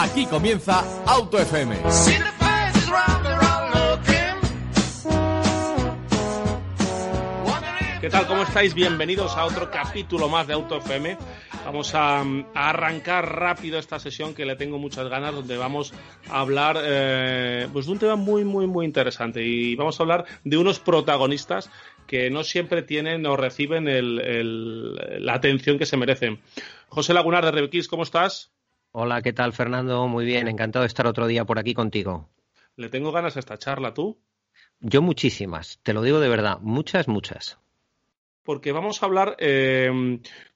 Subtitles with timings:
[0.00, 1.74] Aquí comienza Auto FM.
[8.00, 8.28] ¿Qué tal?
[8.28, 8.74] ¿Cómo estáis?
[8.74, 11.18] Bienvenidos a otro capítulo más de Auto FM.
[11.64, 12.24] Vamos a,
[12.54, 15.92] arrancar rápido esta sesión que le tengo muchas ganas, donde vamos
[16.30, 19.42] a hablar eh, pues de un tema muy, muy, muy interesante.
[19.42, 21.72] Y vamos a hablar de unos protagonistas
[22.06, 26.38] que no siempre tienen o reciben el, la atención que se merecen.
[26.88, 28.52] José Lagunar de Rebequís, ¿cómo estás?
[29.00, 30.08] Hola, ¿qué tal, Fernando?
[30.08, 32.28] Muy bien, encantado de estar otro día por aquí contigo.
[32.74, 34.18] Le tengo ganas a esta charla, ¿tú?
[34.80, 37.60] Yo muchísimas, te lo digo de verdad, muchas, muchas
[38.48, 39.90] porque vamos a hablar eh,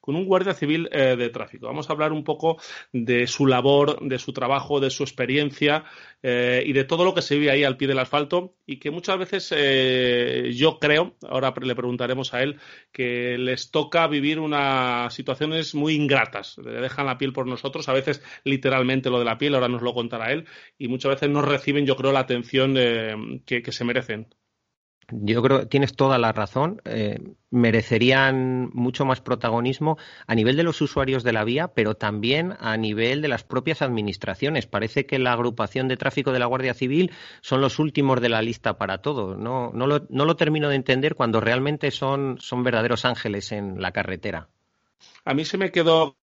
[0.00, 1.66] con un guardia civil eh, de tráfico.
[1.66, 2.56] Vamos a hablar un poco
[2.90, 5.84] de su labor, de su trabajo, de su experiencia
[6.22, 8.90] eh, y de todo lo que se vive ahí al pie del asfalto y que
[8.90, 12.58] muchas veces eh, yo creo, ahora le preguntaremos a él,
[12.92, 16.56] que les toca vivir unas situaciones muy ingratas.
[16.64, 19.82] Le dejan la piel por nosotros, a veces literalmente lo de la piel, ahora nos
[19.82, 20.46] lo contará él,
[20.78, 22.72] y muchas veces no reciben, yo creo, la atención
[23.44, 24.34] que se merecen.
[25.12, 26.80] Yo creo que tienes toda la razón.
[26.84, 27.18] Eh,
[27.50, 32.76] merecerían mucho más protagonismo a nivel de los usuarios de la vía, pero también a
[32.76, 34.66] nivel de las propias administraciones.
[34.66, 38.42] Parece que la agrupación de tráfico de la Guardia Civil son los últimos de la
[38.42, 39.36] lista para todo.
[39.36, 43.92] No, lo, no lo termino de entender cuando realmente son, son verdaderos ángeles en la
[43.92, 44.48] carretera.
[45.24, 46.16] A mí se me quedó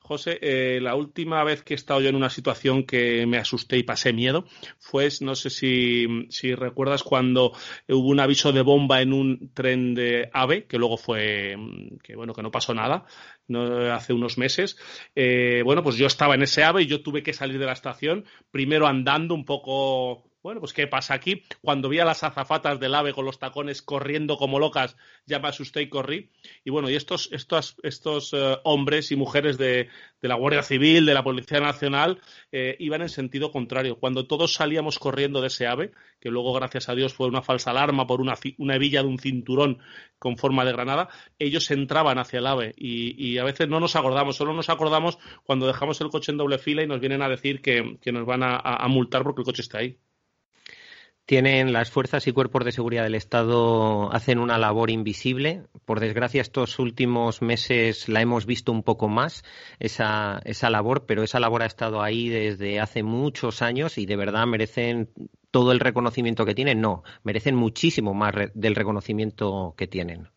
[0.00, 3.76] José, eh, la última vez que he estado yo en una situación que me asusté
[3.76, 4.44] y pasé miedo
[4.78, 6.06] fue, no sé si,
[6.54, 7.52] recuerdas, cuando
[7.88, 11.56] hubo un aviso de bomba en un tren de AVE, que luego fue,
[12.04, 13.06] que bueno, que no pasó nada,
[13.48, 14.76] no, hace unos meses.
[15.16, 17.72] Eh, bueno, pues yo estaba en ese AVE y yo tuve que salir de la
[17.72, 21.42] estación, primero andando un poco bueno, pues ¿qué pasa aquí?
[21.60, 24.96] Cuando vi a las azafatas del AVE con los tacones corriendo como locas,
[25.26, 26.30] ya me asusté y corrí.
[26.62, 29.88] Y bueno, y estos, estos, estos uh, hombres y mujeres de,
[30.22, 32.20] de, la Guardia Civil, de la Policía Nacional,
[32.52, 33.98] eh, iban en sentido contrario.
[33.98, 35.90] Cuando todos salíamos corriendo de ese AVE,
[36.20, 39.18] que luego, gracias a Dios, fue una falsa alarma por una, una hebilla de un
[39.18, 39.80] cinturón
[40.16, 41.08] con forma de granada,
[41.40, 45.66] ellos entraban hacia el AVE y, a veces no nos acordamos, solo nos acordamos cuando
[45.66, 48.44] dejamos el coche en doble fila y nos vienen a decir que, que nos van
[48.44, 49.98] a multar porque el coche está ahí
[51.26, 55.64] tienen las fuerzas y cuerpos de seguridad del Estado hacen una labor invisible.
[55.84, 59.44] Por desgracia, estos últimos meses la hemos visto un poco más,
[59.80, 64.14] esa, esa labor, pero esa labor ha estado ahí desde hace muchos años y de
[64.14, 65.10] verdad merecen
[65.50, 66.80] todo el reconocimiento que tienen.
[66.80, 70.28] No, merecen muchísimo más re del reconocimiento que tienen.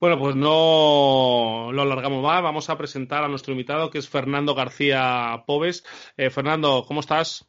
[0.00, 2.42] Bueno, pues no lo alargamos más.
[2.42, 5.84] Vamos a presentar a nuestro invitado, que es Fernando García Pobes.
[6.16, 7.48] Eh, Fernando, ¿cómo estás?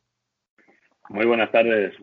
[1.09, 1.95] Muy buenas tardes.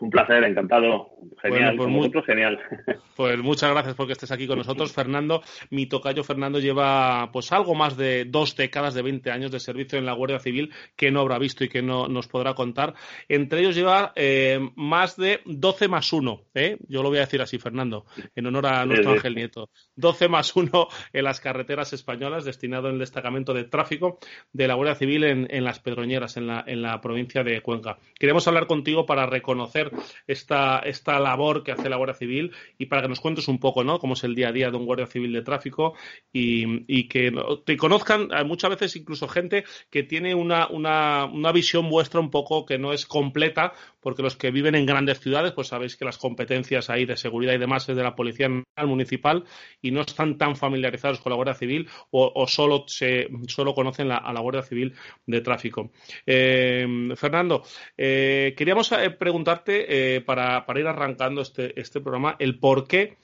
[0.00, 1.10] Un placer, encantado.
[1.40, 2.60] Genial, bueno, pues muy, genial.
[3.16, 5.42] Pues muchas gracias porque estés aquí con nosotros, Fernando.
[5.70, 9.98] Mi tocayo Fernando lleva pues algo más de dos décadas, de 20 años de servicio
[9.98, 12.92] en la Guardia Civil que no habrá visto y que no nos podrá contar.
[13.26, 16.76] Entre ellos lleva eh, más de 12 más 1, ¿eh?
[16.88, 19.70] yo lo voy a decir así, Fernando, en honor a nuestro Ángel Nieto.
[19.94, 24.18] 12 más 1 en las carreteras españolas, destinado en el destacamento de tráfico
[24.52, 27.98] de la Guardia Civil en, en las Pedroñeras, en la, en la provincia de Cuenca.
[28.18, 29.85] Queremos hablar contigo para reconocer
[30.26, 33.84] esta, esta labor que hace la Guardia Civil y para que nos cuentes un poco,
[33.84, 33.98] ¿no?
[33.98, 35.94] Cómo es el día a día de un Guardia Civil de tráfico
[36.32, 37.32] y, y que
[37.64, 42.30] te conozcan eh, muchas veces incluso gente que tiene una, una, una visión vuestra un
[42.30, 43.72] poco que no es completa,
[44.06, 47.54] porque los que viven en grandes ciudades, pues sabéis que las competencias ahí de seguridad
[47.54, 48.48] y demás es de la Policía
[48.84, 49.42] Municipal
[49.82, 54.18] y no están tan familiarizados con la Guardia Civil o, solo, se, solo conocen la,
[54.18, 54.94] a la Guardia Civil
[55.26, 55.90] de tráfico.
[56.24, 56.86] Eh,
[57.16, 57.64] Fernando,
[57.96, 63.16] eh, queríamos preguntarte eh, para, para, ir arrancando este, este, programa el por qué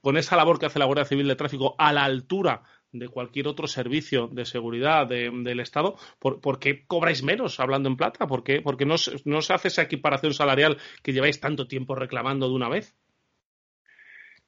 [0.00, 2.62] con esa labor que hace la Guardia Civil de Tráfico a la altura
[2.92, 7.88] de cualquier otro servicio de seguridad de, del Estado, ¿por, ¿por, qué cobráis menos hablando
[7.88, 8.26] en plata?
[8.26, 12.48] ¿Por qué, porque no, no se hace esa equiparación salarial que lleváis tanto tiempo reclamando
[12.48, 12.94] de una vez?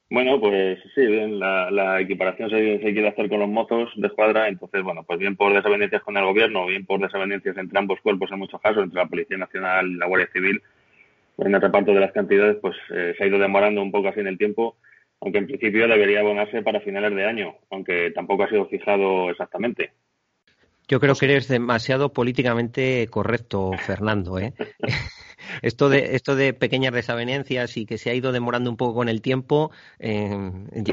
[0.07, 4.07] Bueno, pues sí, bien, la, la equiparación se, se, quiere hacer con los mozos de
[4.07, 7.99] escuadra, entonces, bueno, pues bien por desavenencias con el gobierno, bien por desavenencias entre ambos
[8.01, 10.61] cuerpos en muchos casos, entre la Policía Nacional y la Guardia Civil,
[11.39, 14.19] en el reparto de las cantidades, pues eh, se ha ido demorando un poco así
[14.19, 14.77] en el tiempo
[15.25, 19.91] aunque en principio debería abonarse para finales de año, aunque tampoco ha sido fijado exactamente.
[20.87, 24.37] Yo creo que eres demasiado políticamente correcto, Fernando.
[24.37, 24.53] ¿eh?
[25.63, 29.09] esto, de, esto de pequeñas desavenencias y que se ha ido demorando un poco con
[29.09, 30.29] el tiempo, eh,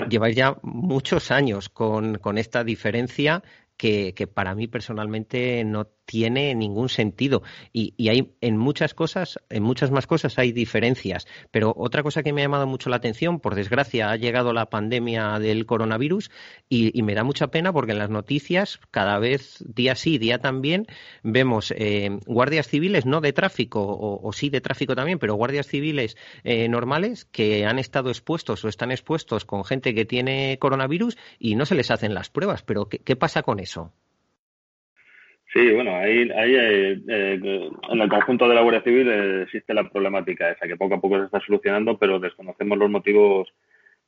[0.08, 3.42] lleváis ya muchos años con, con esta diferencia
[3.76, 7.42] que, que, para mí personalmente no tiene ningún sentido.
[7.72, 11.26] Y, y, hay en muchas cosas, en muchas más cosas hay diferencias.
[11.50, 14.70] Pero otra cosa que me ha llamado mucho la atención, por desgracia, ha llegado la
[14.70, 16.30] pandemia del coronavirus
[16.68, 20.86] y, me da mucha pena porque en las noticias, cada vez, día sí, día también,
[21.22, 26.16] vemos eh, guardias civiles, no de tráfico, o, sí de tráfico también, pero guardias civiles
[26.44, 31.56] eh, normales que han estado expuestos o están expuestos con gente que tiene coronavirus y
[31.56, 32.62] no se les hacen las pruebas.
[32.62, 33.92] Pero ¿qué, qué pasa con eso?
[35.52, 39.08] Sí, bueno, ahí, ahí eh, eh, en el conjunto de la Guardia Civil
[39.42, 43.52] existe la problemática esa, que poco a poco se está solucionando, pero desconocemos los motivos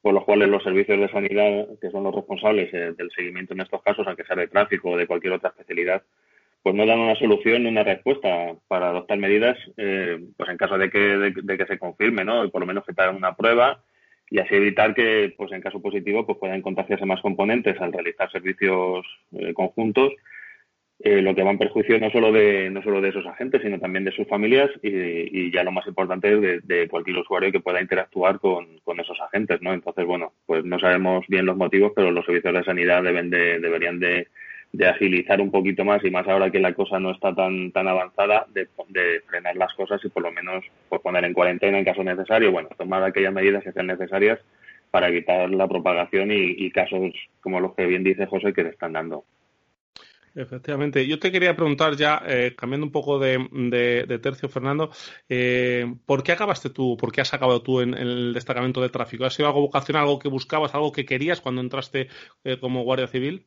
[0.05, 3.61] por los cuales los servicios de sanidad, que son los responsables eh, del seguimiento en
[3.61, 6.02] estos casos, aunque sea de tráfico o de cualquier otra especialidad,
[6.62, 10.76] pues no dan una solución ni una respuesta para adoptar medidas, eh, pues en caso
[10.76, 12.44] de que, de, que se confirme, ¿no?
[12.44, 13.82] Y por lo menos que te hagan una prueba
[14.31, 18.31] y así evitar que, pues en caso positivo, pues puedan contagiarse más componentes al realizar
[18.31, 19.06] servicios
[19.55, 20.12] conjuntos
[21.04, 23.78] eh, lo que va en perjuicio no solo de no solo de esos agentes, sino
[23.78, 27.60] también de sus familias y, y ya lo más importante de, de, cualquier usuario que
[27.60, 29.74] pueda interactuar con, con, esos agentes, ¿no?
[29.74, 33.60] Entonces, bueno, pues no sabemos bien los motivos, pero los servicios de sanidad deben de,
[33.60, 34.28] deberían de,
[34.72, 37.86] de agilizar un poquito más y más ahora que la cosa no está tan tan
[37.86, 41.84] avanzada, de, de frenar las cosas y por lo menos pues poner en cuarentena en
[41.84, 44.40] caso necesario, bueno, tomar aquellas medidas que sean necesarias
[44.90, 47.12] para evitar la propagación y, y casos
[47.42, 49.24] como los que bien dice José que le están dando.
[50.34, 51.06] Efectivamente.
[51.06, 53.38] Yo te quería preguntar ya, eh, cambiando un poco de,
[54.20, 54.90] tercio, Fernando,
[55.28, 59.25] eh, ¿por qué acabaste tú, por qué has acabado tú en, el destacamento de tráfico?
[59.25, 62.08] ¿Ha sido algo vocacional, algo que buscabas, algo que querías cuando entraste
[62.42, 63.46] eh, como guardia civil?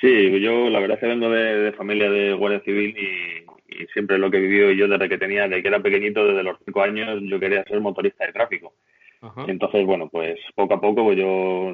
[0.00, 3.44] Sí, yo la verdad es que vengo de, familia de guardia civil y,
[3.92, 6.58] siempre lo que he vivido yo desde que tenía, desde que era pequeñito, desde los
[6.64, 8.74] cinco años, yo quería ser motorista de tráfico.
[9.46, 11.72] Entonces, bueno, pues poco a poco, pues yo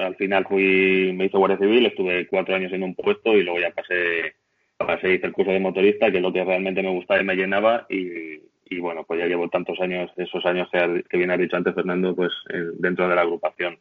[0.00, 3.60] al final fui, me hice Guardia Civil, estuve cuatro años en un puesto y luego
[3.60, 4.34] ya pasé,
[4.76, 7.36] pasé, hice el curso de motorista, que es lo que realmente me gustaba y me
[7.36, 11.56] llenaba y, y bueno, pues ya llevo tantos años, esos años que, bien has dicho
[11.56, 12.32] antes, Fernando, pues
[12.78, 13.78] dentro de la agrupación.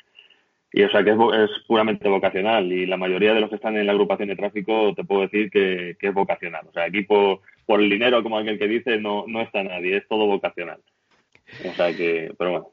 [0.72, 3.78] Y o sea que es, es, puramente vocacional y la mayoría de los que están
[3.78, 6.66] en la agrupación de tráfico te puedo decir que, que es vocacional.
[6.68, 9.98] O sea, aquí por, por el dinero, como aquel que dice, no, no está nadie,
[9.98, 10.80] es todo vocacional.
[11.70, 12.73] O sea que, pero bueno.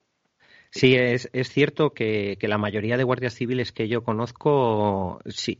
[0.70, 5.58] Sí, es, cierto que, que, la mayoría de guardias civiles que yo conozco sí,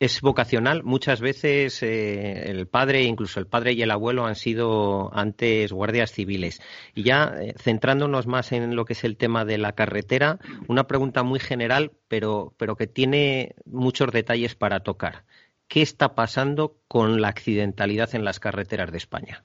[0.00, 0.82] es vocacional.
[0.82, 6.10] Muchas veces eh, el padre, incluso el padre y el abuelo han sido antes guardias
[6.10, 6.62] civiles.
[6.94, 10.86] Y ya eh, centrándonos más en lo que es el tema de la carretera, una
[10.86, 15.26] pregunta muy general, pero, pero que tiene muchos detalles para tocar.
[15.68, 19.44] ¿Qué está pasando con la accidentalidad en las carreteras de España?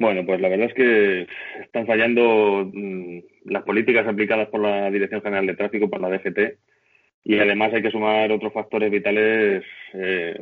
[0.00, 1.26] Bueno, pues la verdad es que
[1.62, 6.56] están fallando mmm, las políticas aplicadas por la Dirección General de Tráfico, por la DGT,
[7.24, 9.62] y además hay que sumar otros factores vitales
[9.92, 10.40] eh,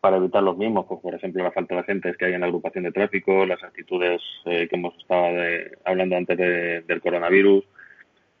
[0.00, 2.46] para evitar los mismos, pues por ejemplo la falta de agentes que hay en la
[2.46, 7.64] agrupación de tráfico, las actitudes eh, que hemos estado de, hablando antes de, del coronavirus.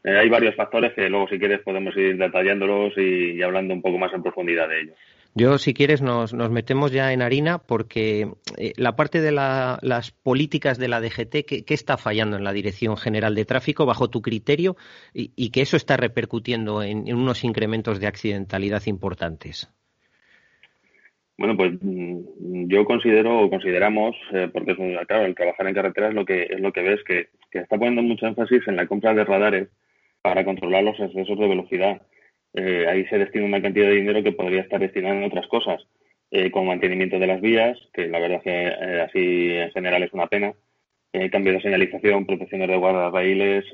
[0.04, 3.98] Eh, hay varios factores que luego si quieres podemos ir detallándolos y hablando un poco
[3.98, 4.96] más en profundidad de ellos.
[5.38, 8.26] Yo, si quieres, nos, nos, metemos ya en harina porque
[8.56, 12.44] eh, la parte de la, las políticas de la DGT, ¿qué, ¿qué, está fallando en
[12.44, 14.76] la Dirección General de Tráfico bajo tu criterio
[15.12, 19.70] y, que eso está repercutiendo en, unos incrementos de accidentalidad importantes?
[21.36, 26.08] Bueno, pues mm, yo considero o consideramos, eh, porque es, claro, el trabajar en carretera
[26.08, 28.86] es lo que es lo que ves que, que está poniendo mucho énfasis en la
[28.86, 29.68] compra de radares
[30.22, 32.00] para controlar los excesos de velocidad
[32.56, 35.86] eh, ahí se destina una cantidad de dinero que podría estar destinado en otras cosas,
[36.30, 40.12] eh, como mantenimiento de las vías, que la verdad que eh, así en general es
[40.14, 40.54] una pena,
[41.30, 43.64] cambio de señalización, protecciones de guardarraíles,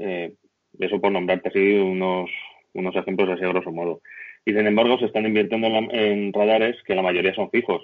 [0.79, 2.31] eso por nombrarte así unos,
[2.73, 4.01] unos ejemplos así a grosso modo.
[4.45, 7.83] Y sin embargo se están invirtiendo en, radares que la mayoría son fijos.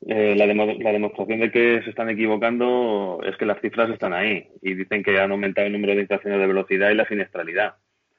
[0.00, 4.72] La, la, demostración de que se están equivocando es que las cifras están ahí y
[4.72, 7.74] dicen que han aumentado el número de infracciones de velocidad y la siniestralidad.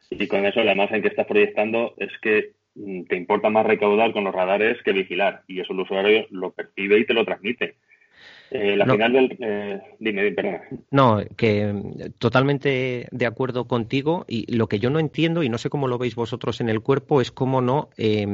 [0.10, 4.14] Y con eso la imagen que estás proyectando es que mm, te importa más recaudar
[4.14, 5.44] con los radares que vigilar.
[5.48, 7.76] Y eso el usuario lo percibe y te lo transmite.
[8.52, 9.38] Eh, la no, final del.
[9.40, 10.62] Eh, dime, perdona.
[10.92, 11.74] No, que
[12.20, 14.26] totalmente de acuerdo contigo.
[14.28, 16.82] Y lo que yo no entiendo, y no sé cómo lo veis vosotros en el
[16.82, 18.28] cuerpo, es cómo no eh,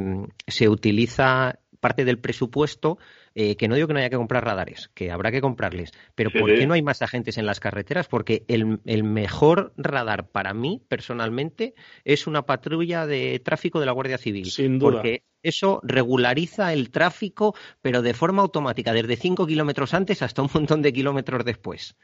[0.46, 2.96] se utiliza parte del presupuesto,
[3.34, 6.30] eh, que no digo que no haya que comprar radares, que habrá que comprarles, pero
[6.30, 8.06] ¿por qué no hay más agentes en las carreteras?
[8.06, 11.74] Porque el, el, mejor radar para mí, personalmente,
[12.04, 14.46] es una patrulla de tráfico de la Guardia Civil.
[14.46, 14.92] Sin duda.
[14.92, 20.50] Porque eso regulariza el tráfico, pero de forma automática, desde cinco kilómetros antes hasta un
[20.54, 21.96] montón de kilómetros después.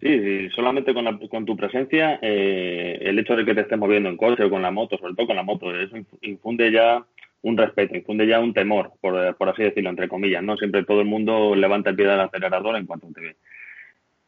[0.00, 4.08] Sí, solamente con, la, con tu presencia, eh, el hecho de que te estés moviendo
[4.08, 7.04] en coche o con la moto, sobre todo con la moto, eso infunde ya
[7.42, 10.56] un respeto, infunde ya un temor, por, por así decirlo, entre comillas, ¿no?
[10.56, 13.36] Siempre todo el mundo levanta el pie del acelerador en cuanto te ve.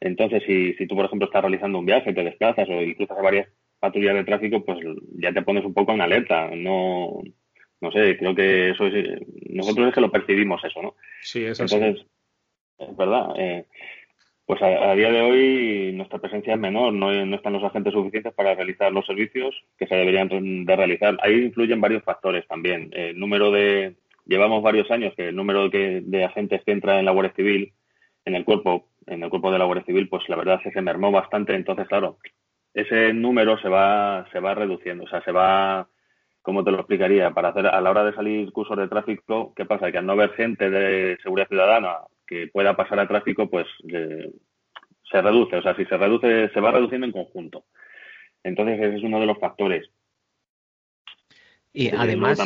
[0.01, 3.49] Entonces, si, si tú, por ejemplo, estás realizando un viaje, te desplazas o a varias
[3.79, 4.79] patrullas de tráfico, pues
[5.15, 6.51] ya te pones un poco en alerta.
[6.57, 7.23] No,
[7.81, 10.95] no sé, creo que eso es, nosotros es que lo percibimos eso, ¿no?
[11.21, 11.75] Sí, es así.
[11.75, 12.07] Entonces,
[12.79, 13.35] es verdad.
[13.37, 13.67] Eh,
[14.53, 18.55] pues a, día de hoy nuestra presencia es menor, no, están los agentes suficientes para
[18.55, 20.29] realizar los servicios que se deberían
[20.67, 21.17] de realizar.
[21.23, 22.91] Ahí influyen varios factores también.
[22.93, 27.07] El número de, llevamos varios años que el número de, de agentes que entra en
[27.07, 27.73] la Guardia Civil,
[28.27, 30.73] en el cuerpo, en el cuerpo de la Guardia Civil, pues la verdad es que
[30.73, 31.55] se mermó bastante.
[31.55, 32.19] Entonces, claro,
[32.75, 35.89] ese número se va, se va reduciendo, o sea, se va,
[36.43, 37.31] ¿cómo te lo explicaría?
[37.31, 39.91] Para hacer, a la hora de salir cursos de tráfico, ¿qué pasa?
[39.91, 42.01] Que al no haber gente de seguridad ciudadana
[42.33, 44.33] que pueda pasar a tráfico, pues eh,
[45.11, 45.57] se reduce.
[45.57, 47.67] O sea, si se reduce, se va reduciendo en conjunto.
[48.43, 49.91] Entonces, ese es uno de los factores.
[51.75, 52.41] Y eh, además.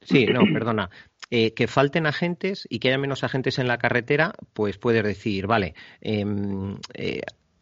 [0.00, 0.88] Sí, no, perdona.
[1.30, 5.46] Eh, que falten agentes y que haya menos agentes en la carretera, pues puedes decir,
[5.46, 6.76] vale, em,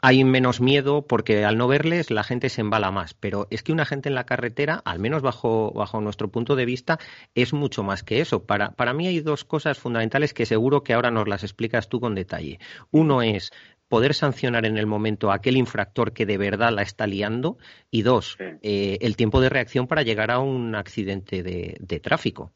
[0.02, 3.14] hay menos miedo porque al no verles la gente se embala más.
[3.14, 6.64] Pero es que una gente en la carretera, al menos bajo, bajo nuestro punto de
[6.64, 6.98] vista,
[7.34, 8.44] es mucho más que eso.
[8.44, 12.00] Para, para mí hay dos cosas fundamentales que seguro que ahora nos las explicas tú
[12.00, 12.58] con detalle.
[12.90, 13.52] Uno es
[13.88, 17.58] poder sancionar en el momento a aquel infractor que de verdad la está liando
[17.90, 22.52] y dos, eh, el tiempo de reacción para llegar a un accidente de, de tráfico.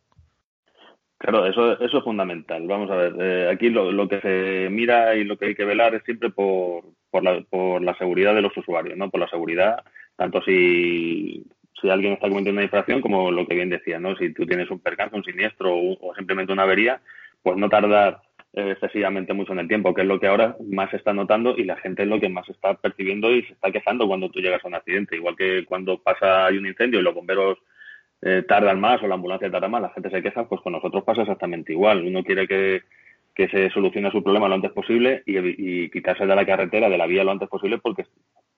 [1.25, 2.67] Claro, eso, eso es fundamental.
[2.67, 5.95] Vamos a ver, eh, aquí lo, que se mira y lo que hay que velar
[5.95, 9.09] es siempre por, por, la, por la seguridad de los usuarios, ¿no?
[9.09, 9.83] Por la seguridad,
[10.17, 11.43] tanto si,
[11.81, 14.15] si alguien está cometiendo una infracción como lo que bien decía, ¿no?
[14.17, 17.01] Si tú tienes un percance, un siniestro o, simplemente una avería,
[17.43, 18.21] pues no tardar
[18.53, 21.57] eh, excesivamente mucho en el tiempo, que es lo que ahora más se está notando
[21.57, 24.41] y la gente es lo que más está percibiendo y se está quejando cuando tú
[24.41, 25.17] llegas a un accidente.
[25.17, 27.57] Igual que cuando pasa hay un incendio y los bomberos
[28.27, 31.05] eh, tardan más o la ambulancia tarda más, la gente se queja, pues con nosotros
[31.05, 32.07] pasa exactamente igual.
[32.07, 32.81] Uno quiere que,
[33.37, 37.23] se solucione su problema lo antes posible y, quitarse de la carretera, de la vía
[37.23, 38.07] lo antes posible, porque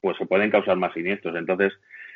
[0.01, 1.35] pues se pueden causar más siniestros.
[1.35, 1.73] Entonces,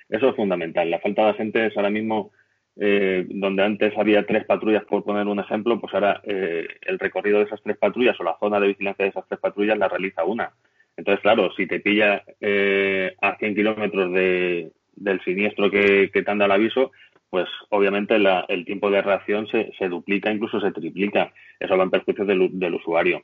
[0.09, 0.88] eso es fundamental.
[0.88, 2.30] La falta de agentes ahora mismo,
[2.76, 7.38] eh, donde antes había tres patrullas, por poner un ejemplo, pues ahora eh, el recorrido
[7.38, 10.25] de esas tres patrullas o la zona de vigilancia de esas tres patrullas la realiza
[10.25, 10.52] una.
[10.97, 12.23] Entonces, claro, si te pilla
[13.23, 16.92] a 100 kilómetros de, del siniestro que, que te han dado el aviso,
[17.30, 18.16] pues obviamente
[18.49, 21.32] el tiempo de reacción se, se, duplica, incluso se triplica.
[21.60, 23.22] Eso va en perjuicio del, usuario.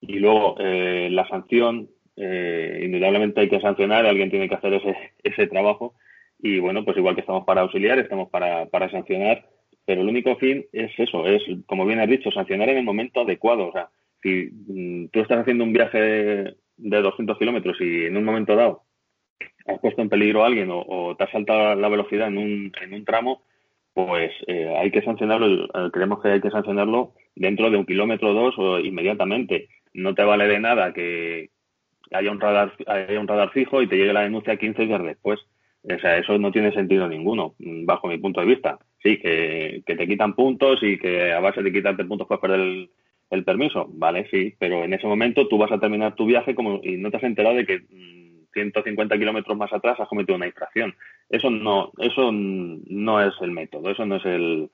[0.00, 4.96] Y luego, eh, la sanción, eh, indudablemente hay que sancionar, alguien tiene que hacer ese,
[5.24, 5.94] ese trabajo.
[6.40, 9.48] Y bueno, pues igual que estamos para auxiliar, estamos para, para sancionar,
[9.84, 13.22] pero el único fin es eso, es, como bien has dicho, sancionar en el momento
[13.22, 13.68] adecuado.
[13.68, 13.88] O sea,
[14.22, 18.85] si mm, tú estás haciendo un viaje de 200 kilómetros y en un momento dado
[19.66, 22.94] has puesto en peligro a alguien o, te has saltado la velocidad en un, en
[22.94, 23.42] un tramo,
[23.94, 28.30] pues eh, hay que sancionarlo, eh, creemos que hay que sancionarlo dentro de un kilómetro
[28.30, 29.68] o dos o inmediatamente.
[29.94, 31.50] No te vale de nada que
[32.12, 35.40] haya un radar, haya un radar fijo y te llegue la denuncia 15 días después.
[35.82, 38.78] O sea, eso no tiene sentido ninguno, bajo mi punto de vista.
[39.02, 42.90] Sí, que, te quitan puntos y que a base de quitarte puntos puedes perder el,
[43.30, 43.86] el permiso.
[43.90, 47.10] Vale, sí, pero en ese momento tú vas a terminar tu viaje como y no
[47.10, 47.82] te has enterado de que
[48.56, 50.94] 150 kilómetros más atrás has cometido una infracción.
[51.28, 54.70] Eso no, eso no es el método, eso no es el,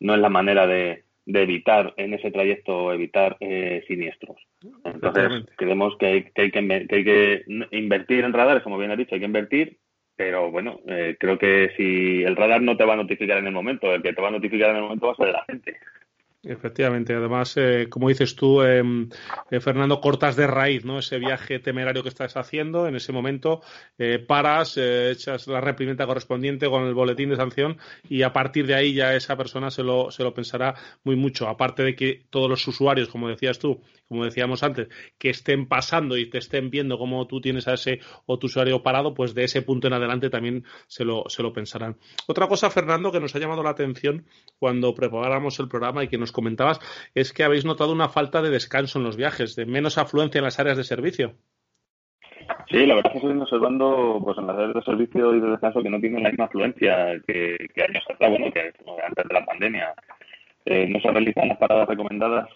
[0.00, 4.36] no es la manera de, de evitar en ese trayecto evitar eh, siniestros.
[4.84, 9.20] Entonces creemos que hay que, hay que, invertir en radares, como bien ha dicho, hay
[9.20, 9.78] que invertir,
[10.16, 13.52] pero bueno, eh, creo que si el radar no te va a notificar en el
[13.52, 15.76] momento, el que te va a notificar en el momento va a ser la gente.
[16.46, 19.08] Efectivamente, además, eh, como dices tú, em,
[19.50, 20.98] eh, Fernando, cortas de raíz ¿no?
[20.98, 22.86] ese viaje temerario que estás haciendo.
[22.86, 23.62] En ese momento
[23.96, 28.74] eh, paras, echas la reprimenda correspondiente con el boletín de sanción y a partir de
[28.74, 31.48] ahí ya esa persona se lo, se lo pensará muy mucho.
[31.48, 36.16] Aparte de que todos los usuarios, como decías tú, como decíamos antes, que estén pasando
[36.18, 39.62] y te estén viendo cómo tú tienes a ese otro usuario parado, pues de ese
[39.62, 41.96] punto en adelante también se lo, se lo pensarán.
[42.26, 44.26] Otra cosa, Fernando, que nos ha llamado la atención
[44.58, 46.80] cuando preparamos el programa y que nos comentabas
[47.14, 50.44] es que habéis notado una falta de descanso en los viajes, de menos afluencia en
[50.44, 51.34] las áreas de servicio.
[52.70, 55.50] Sí, la verdad es que estoy observando pues, en las áreas de servicio y de
[55.50, 57.56] descanso que no tienen la misma afluencia que,
[57.88, 58.72] años atrás, bueno, que
[59.06, 59.94] antes de la pandemia.
[60.66, 62.48] eh, no se realizan las paradas recomendadas,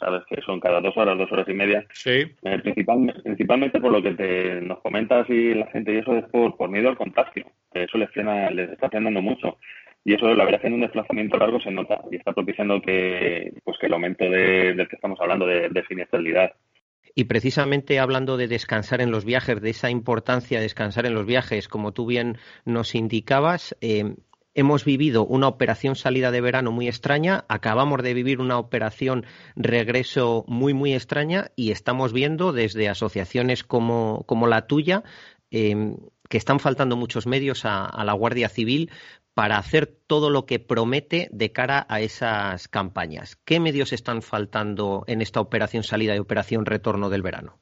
[0.00, 1.84] sabes que son cada dos horas, dos horas y media.
[1.92, 2.24] Sí.
[2.42, 6.56] Eh, principalmente por lo que te, nos comentas y la gente y eso es por,
[6.56, 7.46] por miedo al contagio.
[7.72, 9.58] Eso les, frena, les está frenando mucho.
[10.06, 13.52] Y eso, la verdad, que en un desplazamiento largo se nota y está propiciando que,
[13.64, 16.52] pues, que el aumento de, del que estamos hablando, de, de siniestralidad.
[17.16, 21.26] Y precisamente hablando de descansar en los viajes, de esa importancia de descansar en los
[21.26, 24.14] viajes, como tú bien nos indicabas, eh,
[24.54, 30.44] hemos vivido una operación salida de verano muy extraña, acabamos de vivir una operación regreso
[30.46, 35.02] muy, muy extraña y estamos viendo desde asociaciones como, como la tuya
[35.50, 35.96] eh,
[36.28, 38.90] que están faltando muchos medios a, la Guardia Civil
[39.34, 43.36] para hacer todo lo que promete de cara a esas campañas.
[43.44, 47.58] ¿Qué medios están faltando en esta operación salida y operación retorno del verano?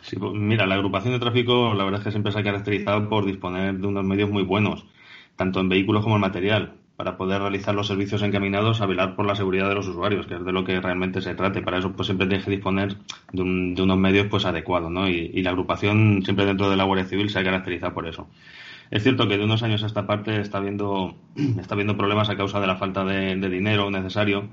[0.00, 3.08] Sí, pues mira, la agrupación de tráfico la verdad es que siempre se ha caracterizado
[3.08, 4.84] por disponer de unos medios muy buenos
[5.36, 9.26] tanto en vehículos como en material, para poder realizar los servicios encaminados a velar por
[9.26, 11.60] la seguridad de los usuarios, que es de lo que realmente se trate.
[11.62, 12.96] Para eso, pues siempre tienes que disponer
[13.32, 15.08] de, un, de unos medios pues adecuados, ¿no?
[15.08, 18.28] Y, la agrupación siempre dentro de la Guardia Civil se ha caracterizado por eso.
[18.90, 21.16] Es cierto que de unos años a esta parte está habiendo,
[21.60, 24.48] está habiendo problemas a causa de la falta de, de dinero necesario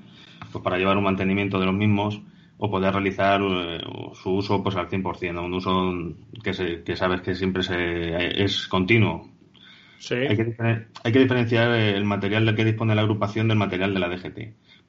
[0.51, 2.21] pues para llevar un mantenimiento de los mismos
[2.57, 3.81] o poder realizar eh,
[4.13, 5.45] su uso pues al 100%, ¿no?
[5.45, 5.93] un uso
[6.43, 9.32] que, se, que sabes que siempre se, es continuo,
[9.97, 10.15] Sí.
[10.15, 10.55] Hay, que,
[11.03, 14.37] hay, que, diferenciar el material del que dispone la agrupación del material de la DGT.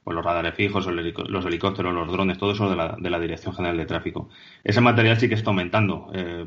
[0.03, 3.55] Pues los radares fijos, los helicópteros, los drones, todo eso de la, de la Dirección
[3.55, 4.29] General de Tráfico.
[4.63, 6.45] Ese material sí que está aumentando, eh,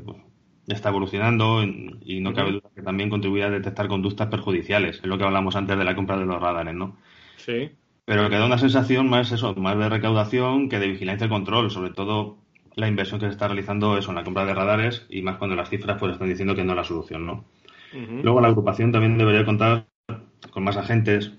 [0.69, 4.99] está evolucionando y no cabe duda que también contribuye a detectar conductas perjudiciales.
[4.99, 6.97] Es lo que hablamos antes de la compra de los radares, ¿no?
[7.37, 7.71] Sí.
[8.05, 11.71] Pero que da una sensación más eso, más de recaudación que de vigilancia y control,
[11.71, 12.39] sobre todo
[12.75, 15.57] la inversión que se está realizando eso en la compra de radares y más cuando
[15.57, 17.45] las cifras pues están diciendo que no es la solución, ¿no?
[17.93, 19.87] Luego la agrupación también debería contar
[20.51, 21.33] con más agentes,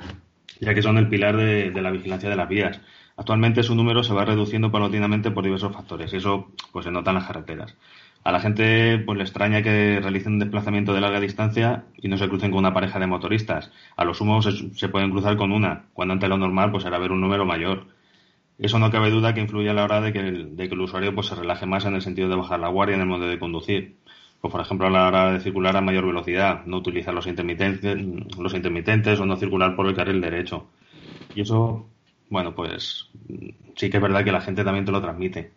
[0.59, 2.81] ya que son el pilar de, la vigilancia de las vías.
[3.17, 7.11] Actualmente su número se va reduciendo paulatinamente por diversos factores y eso pues se nota
[7.11, 7.75] en las carreteras.
[8.23, 12.17] A la gente pues le extraña que realicen un desplazamiento de larga distancia y no
[12.17, 13.71] se crucen con una pareja de motoristas.
[13.95, 17.11] A lo sumo se, pueden cruzar con una, cuando ante lo normal pues era ver
[17.11, 17.87] un número mayor.
[18.57, 20.81] Eso no cabe duda que influye a la hora de que el, de que el
[20.81, 23.27] usuario pues se relaje más en el sentido de bajar la guardia en el modo
[23.27, 23.97] de conducir
[24.41, 27.97] pues por ejemplo a la hora de circular a mayor velocidad, no utilizar los intermitentes,
[28.37, 30.67] los intermitentes o no circular por el carril derecho.
[31.35, 31.87] Y eso,
[32.29, 33.09] bueno, pues
[33.75, 35.51] sí que es verdad que la gente también te lo transmite.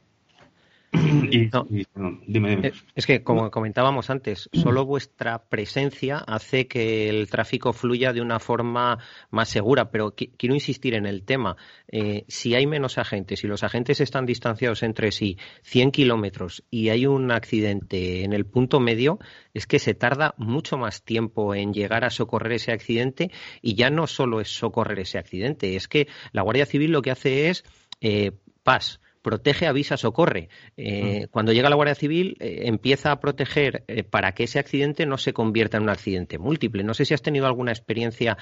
[1.32, 1.66] Y, no.
[1.70, 2.72] y, no, dime, dime.
[2.94, 8.38] Es que, como comentábamos antes, solo vuestra presencia hace que el tráfico fluya de una
[8.38, 8.98] forma
[9.30, 11.56] más segura, pero quiero insistir en el tema.
[11.88, 16.90] Eh, si hay menos agentes, si los agentes están distanciados entre sí 100 kilómetros y
[16.90, 19.18] hay un accidente en el punto medio,
[19.54, 23.30] es que se tarda mucho más tiempo en llegar a socorrer ese accidente
[23.62, 27.10] y ya no solo es socorrer ese accidente, es que la Guardia Civil lo que
[27.10, 27.64] hace es
[28.02, 30.48] eh, paz protege, avisa, socorre.
[30.76, 31.30] Eh, mm.
[31.30, 35.16] Cuando llega la Guardia Civil, eh, empieza a proteger eh, para que ese accidente no
[35.16, 36.82] se convierta en un accidente múltiple.
[36.82, 38.36] No sé si has tenido alguna experiencia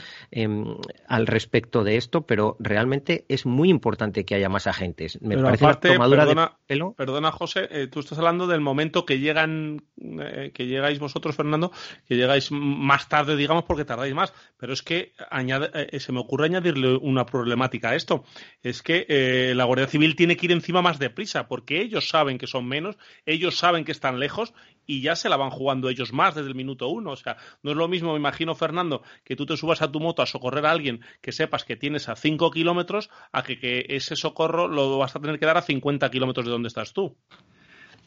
[1.06, 5.20] al respecto de esto, pero realmente es muy importante que haya más agentes.
[5.20, 6.94] Me pero parece aparte, una tomadura perdona, de pelo.
[6.94, 11.72] Perdona, José, tú estás hablando del momento que llegan, que llegáis vosotros, Fernando,
[12.06, 14.32] que llegáis más tarde, digamos, porque tardáis más.
[14.56, 18.24] Pero es que añade, se me ocurre añadirle una problemática a esto.
[18.62, 22.46] Es que la Guardia Civil tiene que ir encima más deprisa, porque ellos saben que
[22.46, 24.54] son menos, ellos saben que están lejos
[24.86, 27.10] y ya se la van jugando ellos más desde el minuto uno.
[27.10, 30.00] O sea, no es lo mismo, me imagino, Fernando, que tú te subas a tu
[30.00, 33.86] moto a socorrer a alguien que sepas que tienes a 5 kilómetros, a que, que
[33.88, 37.16] ese socorro lo vas a tener que dar a 50 kilómetros de donde estás tú.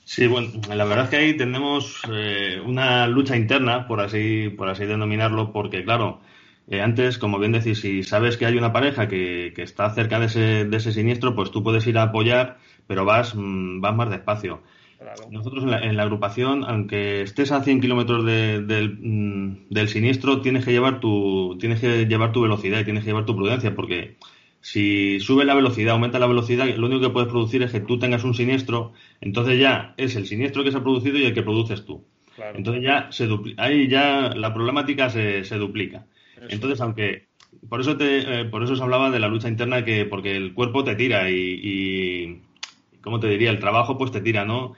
[0.06, 4.68] Sí, bueno, la verdad es que ahí tenemos eh, una lucha interna, por así, por
[4.68, 6.22] así denominarlo, porque claro,
[6.68, 10.20] eh, antes, como bien decís, si sabes que hay una pareja que, que está cerca
[10.20, 14.10] de ese, de ese, siniestro, pues tú puedes ir a apoyar, pero vas, vas más
[14.10, 14.62] despacio.
[14.98, 15.24] Claro.
[15.30, 20.40] Nosotros en la, en la, agrupación, aunque estés a 100 kilómetros de, del, del siniestro,
[20.40, 23.76] tienes que, llevar tu, tienes que llevar tu velocidad y tienes que llevar tu prudencia,
[23.76, 24.16] porque
[24.62, 28.00] si sube la velocidad, aumenta la velocidad, lo único que puedes producir es que tú
[28.00, 31.44] tengas un siniestro, entonces ya es el siniestro que se ha producido y el que
[31.44, 32.06] produces tú.
[32.38, 32.58] Claro.
[32.58, 36.06] Entonces ya se ahí ya la problemática se, se duplica.
[36.50, 37.28] Entonces, aunque
[37.70, 40.54] por eso te, eh, por eso os hablaba de la lucha interna que porque el
[40.54, 42.42] cuerpo te tira y, y
[43.02, 44.74] cómo te diría el trabajo pues te tira, ¿no?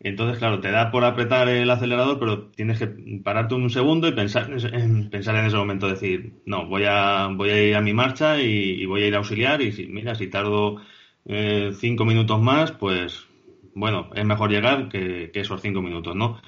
[0.00, 2.88] Entonces, claro, te da por apretar el acelerador, pero tienes que
[3.24, 7.50] pararte un segundo y pensar en, pensar en ese momento, decir, no, voy a voy
[7.50, 10.14] a ir a mi marcha y, y voy a ir a auxiliar y si mira
[10.16, 10.78] si tardo
[11.26, 13.26] eh, cinco minutos más, pues
[13.74, 16.40] bueno, es mejor llegar que, que esos cinco minutos, ¿no?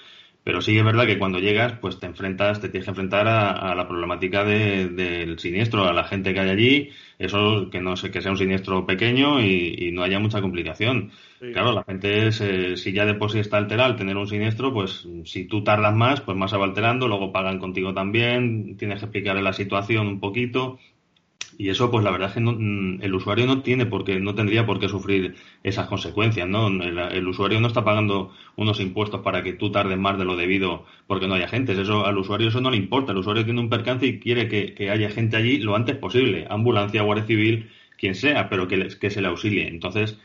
[0.44, 3.74] Pero sí es verdad que cuando llegas, pues te enfrentas, te tienes que enfrentar a,
[3.74, 8.20] la problemática del siniestro, a la gente que hay allí, eso que no sé, que
[8.20, 11.12] sea un siniestro pequeño y, no haya mucha complicación.
[11.52, 14.72] Claro, la gente, eh, si ya de por sí está alterada al tener un siniestro,
[14.72, 18.98] pues si tú tardas más, pues más se va alterando, luego pagan contigo también, tienes
[18.98, 20.78] que explicarle la situación un poquito.
[21.58, 24.34] Y eso, pues la verdad es que mm, el usuario no tiene por qué, no
[24.34, 26.66] tendría por qué sufrir esas consecuencias, ¿no?
[26.66, 30.84] El, usuario no está pagando unos impuestos para que tú tardes más de lo debido
[31.06, 31.80] porque no haya gente.
[31.80, 33.12] Eso al usuario eso no le importa.
[33.12, 37.02] El usuario tiene un percance y quiere que, haya gente allí lo antes posible, ambulancia,
[37.02, 39.68] guardia civil, quien sea, pero que, que se le auxilie.
[39.68, 40.18] Entonces,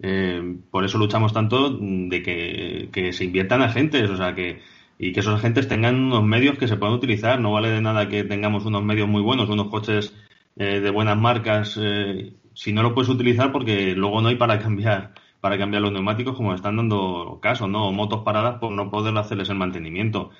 [0.00, 4.60] eh, por eso luchamos tanto de que, que se inviertan agentes, o sea que
[4.98, 7.40] y que esos agentes tengan unos medios que se puedan utilizar.
[7.40, 10.14] No vale de nada que tengamos unos medios muy buenos, unos coches
[10.56, 14.58] eh, de buenas marcas, eh, si no lo puedes utilizar porque luego no hay para
[14.58, 15.14] cambiar
[15.44, 17.92] para cambiar los neumáticos como están dando caso, ¿no?
[17.92, 20.30] Motos paradas por no poder hacerles el mantenimiento.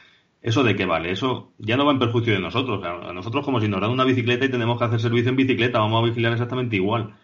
[0.41, 1.11] ¿Eso de qué vale?
[1.11, 2.83] Eso ya no va en perjuicio de nosotros.
[2.83, 5.79] A nosotros como si nos dan una bicicleta y tenemos que hacer servicio en bicicleta,
[5.79, 7.17] vamos a vigilar exactamente igual.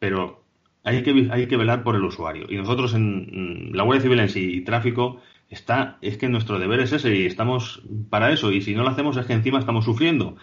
[0.00, 0.42] Pero
[0.82, 2.46] hay que, hay que velar por el usuario.
[2.48, 6.80] Y nosotros en la Guardia Civil en sí y tráfico está, es que nuestro deber
[6.80, 8.50] es ese y estamos para eso.
[8.50, 10.36] Y si no lo hacemos es que encima estamos sufriendo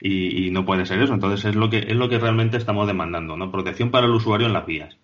[0.00, 1.14] y, no puede ser eso.
[1.14, 3.50] Entonces es lo que es lo que realmente estamos demandando, ¿no?
[3.50, 4.96] Protección para el usuario en las vías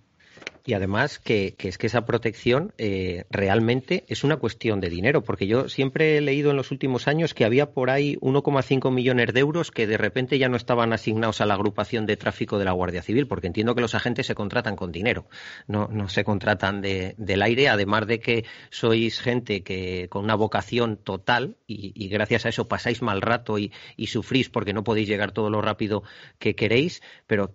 [0.67, 5.47] y además que, es que esa protección eh, realmente es una cuestión de dinero, porque
[5.47, 9.41] yo siempre he leído en los últimos años que había por ahí 1,5 millones de
[9.41, 12.73] euros que de repente ya no estaban asignados a la agrupación de tráfico de la
[12.73, 15.29] Guardia Civil, porque entiendo que los agentes se contratan con dinero,
[15.69, 20.35] no, no se contratan de, del aire, además de que sois gente que con una
[20.35, 25.07] vocación total y, gracias a eso pasáis mal rato y, y sufrís porque no podéis
[25.07, 26.03] llegar todo lo rápido
[26.41, 27.53] que queréis, pero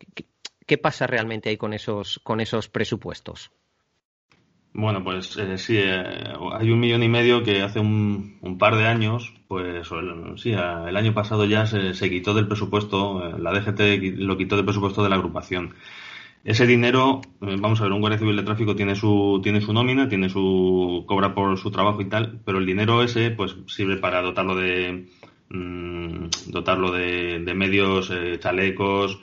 [0.72, 3.52] ¿Qué pasa realmente ahí con esos, con esos presupuestos?
[4.72, 8.88] Bueno, pues eh, sí, eh, hay un millón y medio que hace un, par de
[8.88, 9.86] años, pues
[10.38, 14.64] sí, el año pasado ya se, quitó del presupuesto, eh, la DGT lo quitó del
[14.64, 15.76] presupuesto de la agrupación.
[16.46, 20.08] Ese dinero, vamos a ver, un guardia civil de tráfico tiene su, tiene su nómina,
[20.08, 24.22] tiene su, cobra por su trabajo y tal, pero el dinero ese, pues sirve para
[24.22, 25.10] dotarlo de,
[25.50, 29.20] mm, dotarlo de, medios, chalecos,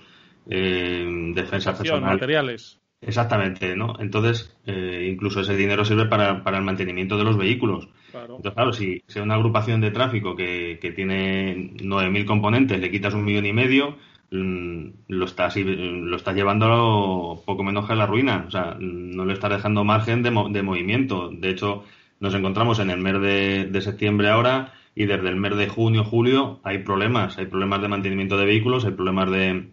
[0.49, 2.13] eh, defensa personal.
[2.13, 2.81] materiales.
[3.01, 3.95] Exactamente, ¿no?
[4.01, 7.89] Entonces, eh, incluso ese dinero sirve para, para, el mantenimiento de los vehículos.
[8.13, 13.15] Entonces, claro, si, sea una agrupación de tráfico que, que tiene 9.000 componentes, le quitas
[13.15, 13.99] un millón y medio,
[14.33, 18.45] mm, lo estás, lo estás llevando poco menos que a la ruina.
[18.49, 21.31] O sea, no le estás dejando margen de, de movimiento.
[21.31, 21.85] De hecho,
[22.19, 26.03] nos encontramos en el mes de, de septiembre ahora y desde el mes de junio,
[26.03, 27.39] julio, hay problemas.
[27.39, 29.69] Hay problemas de mantenimiento de vehículos, hay problemas de,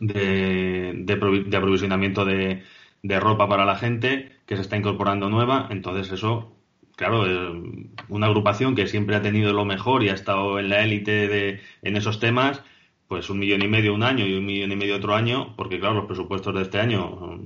[0.00, 2.62] de, de, aprovisionamiento de,
[3.02, 5.68] de, ropa para la gente que se está incorporando nueva.
[5.70, 6.56] Entonces eso,
[6.96, 10.82] claro, eh, una agrupación que siempre ha tenido lo mejor y ha estado en la
[10.82, 12.62] élite de, en esos temas,
[13.08, 15.78] pues un millón y medio un año y un millón y medio otro año, porque
[15.78, 17.38] claro, los presupuestos de este año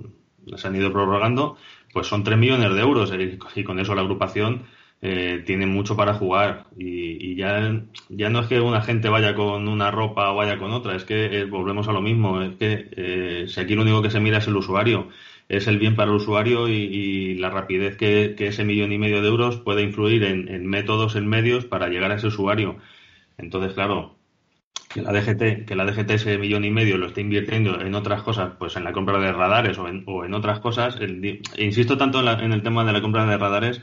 [0.46, 1.57] mm, se han ido prorrogando,
[1.92, 3.12] pues son tres millones de euros
[3.55, 4.66] y con eso la agrupación
[5.01, 9.69] eh, tienen mucho para jugar y, ya, ya no es que una gente vaya con
[9.69, 12.89] una ropa o vaya con otra, es que eh, volvemos a lo mismo, es que
[12.97, 15.09] eh, si aquí lo único que se mira es el usuario,
[15.49, 19.29] es el bien para el usuario y, la rapidez que, ese millón y medio de
[19.29, 22.79] euros puede influir en, métodos, en medios para llegar a ese usuario.
[23.39, 24.17] Entonces, claro,
[24.93, 28.23] que la DGT, que la DGT ese millón y medio lo esté invirtiendo en otras
[28.23, 30.99] cosas, pues en la compra de radares o en, o en otras cosas,
[31.57, 33.83] insisto tanto en el tema de la compra de radares,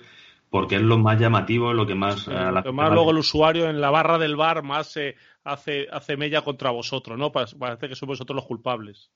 [0.50, 2.28] porque es lo más llamativo, lo que más...
[2.28, 6.72] más luego el usuario en la barra del bar más se hace, hace mella contra
[6.72, 7.32] vosotros, ¿no?
[7.32, 9.12] Parece que sois vosotros los culpables.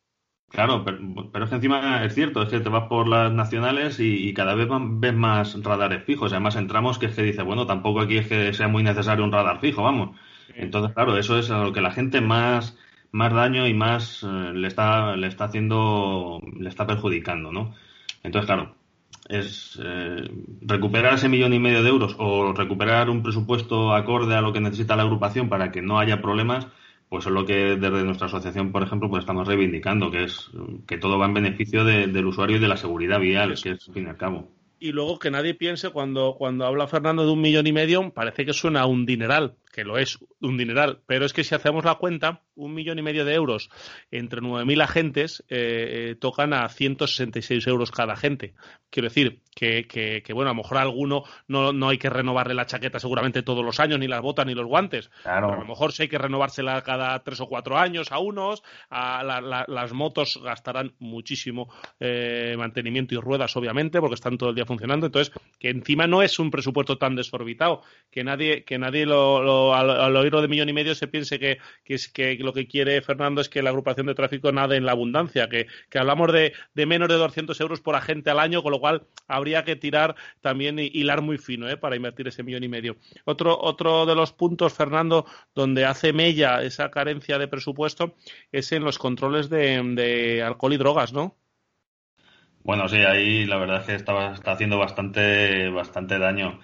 [0.50, 4.34] Claro, pero, es que encima es cierto, es que te vas por las nacionales y,
[4.34, 6.32] cada vez ves más radares fijos.
[6.32, 9.32] Además entramos que es que dice, bueno, tampoco aquí es que sea muy necesario un
[9.32, 10.18] radar fijo, vamos.
[10.56, 12.78] Entonces, claro, eso es a lo que la gente más,
[13.12, 17.76] más daño y más eh, le está, le está haciendo, le está perjudicando, ¿no?
[18.24, 18.76] Entonces, claro,
[19.30, 20.30] es eh,
[20.62, 24.60] recuperar ese millón y medio de euros o recuperar un presupuesto acorde a lo que
[24.60, 26.68] necesita la agrupación para que no haya problemas,
[27.10, 30.50] pues es lo que desde nuestra asociación, por ejemplo, pues estamos reivindicando, que es
[30.88, 33.94] que todo va en beneficio del usuario y de la seguridad vial, que es al
[33.94, 34.52] fin y al cabo.
[34.80, 38.46] Y luego que nadie piense cuando, cuando habla Fernando de un millón y medio, parece
[38.46, 41.86] que suena a un dineral, que lo es un dineral, pero es que si hacemos
[41.86, 43.70] la cuenta, un millón y medio de euros
[44.12, 48.54] entre 9.000 agentes eh, tocan a 166 euros cada agente.
[48.90, 52.54] Quiero decir que, que, bueno, a lo mejor a alguno no, no, hay que renovarle
[52.54, 55.10] la chaqueta seguramente todos los años, ni las botas ni los guantes.
[55.22, 55.54] Claro.
[55.54, 58.64] a lo mejor sí hay que renovársela cada tres o cuatro años a unos.
[58.90, 59.24] A
[59.68, 65.06] las motos gastarán muchísimo eh, mantenimiento y ruedas, obviamente, porque están todo el día funcionando.
[65.06, 69.42] Entonces, que encima no es un presupuesto tan desorbitado, que nadie, que nadie lo,
[69.74, 73.42] al, oírlo de millón y medio se piense que, es, que lo que quiere Fernando
[73.42, 75.68] es que la agrupación de tráfico nade en la abundancia, que,
[75.98, 76.54] hablamos de,
[76.86, 80.80] menos de 200 euros por agente al año, con lo cual habría que tirar también
[80.80, 81.78] y hilar muy fino ¿eh?
[81.78, 82.98] para invertir ese millón y medio.
[83.26, 88.16] Otro, otro de los puntos, Fernando, donde hace mella esa carencia de presupuesto
[88.52, 91.38] es en los controles de, de alcohol y drogas, ¿no?
[92.64, 96.60] Bueno, sí, ahí la verdad es que está, está haciendo bastante, bastante daño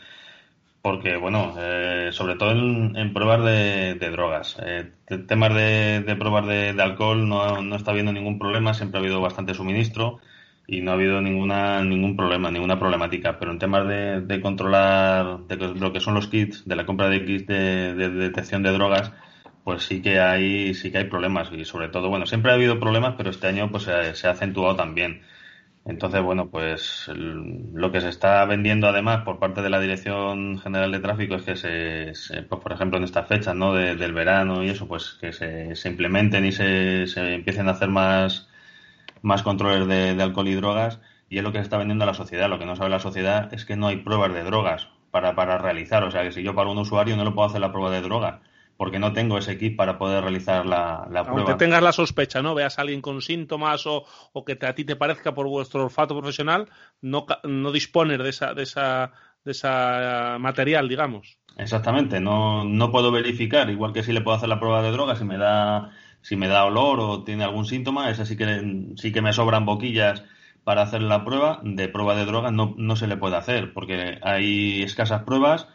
[0.86, 4.56] porque, bueno, eh, sobre todo en, pruebas de, drogas.
[4.63, 4.91] Eh,
[5.28, 9.19] temas de, de pruebas de, alcohol no, no, está habiendo ningún problema, siempre ha habido
[9.19, 10.19] bastante suministro
[10.67, 13.39] y no ha habido ninguna ningún problema, ninguna problemática.
[13.39, 17.26] Pero en temas de, controlar de lo que son los kits, de la compra de
[17.26, 19.12] kits de, detección de drogas,
[19.63, 22.80] pues sí que hay sí que hay problemas y sobre todo, bueno, siempre ha habido
[22.80, 25.24] problemas, pero este año pues se ha acentuado también.
[25.86, 30.91] Entonces, bueno, pues lo que se está vendiendo además por parte de la Dirección General
[30.91, 33.74] de Tráfico es que se, pues, por ejemplo, en estas fechas, ¿no?
[33.74, 38.50] del verano y eso, pues que se, implementen y se, se, empiecen a hacer más,
[39.21, 42.08] más controles de, de, alcohol y drogas y es lo que se está vendiendo a
[42.08, 42.50] la sociedad.
[42.50, 45.60] Lo que no sabe la sociedad es que no hay pruebas de drogas para, para
[45.60, 46.04] realizar.
[46.04, 48.02] O sea, que si yo para un usuario no le puedo hacer la prueba de
[48.02, 48.41] droga
[48.77, 51.41] porque no tengo ese kit para poder realizar la, la prueba.
[51.41, 52.55] Aunque tengas la sospecha, ¿no?
[52.55, 56.17] Veas a alguien con síntomas o, o que a ti te parezca por vuestro olfato
[56.17, 56.67] profesional,
[57.01, 59.11] no, no disponer de esa, de esa,
[59.43, 61.38] de esa material, digamos.
[61.57, 65.15] Exactamente, no, no puedo verificar, igual que si le puedo hacer la prueba de droga,
[65.15, 69.13] si me da, si me da olor o tiene algún síntoma, esa sí que, sí
[69.13, 70.25] que me sobran boquillas
[70.65, 74.19] para hacer la prueba, de prueba de droga no, no se le puede hacer, porque
[74.21, 75.69] hay escasas pruebas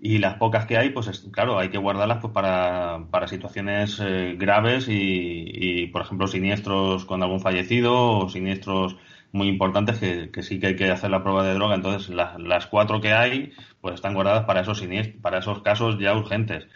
[0.00, 4.34] y las pocas que hay, pues claro, hay que guardarlas pues, para, para situaciones eh,
[4.38, 8.96] graves y, por ejemplo, siniestros con algún fallecido o siniestros
[9.32, 11.74] muy importantes que, que sí que hay que hacer la prueba de droga.
[11.74, 16.14] Entonces, las cuatro que hay, pues están guardadas para esos siniestros, para esos casos ya
[16.14, 16.66] urgentes.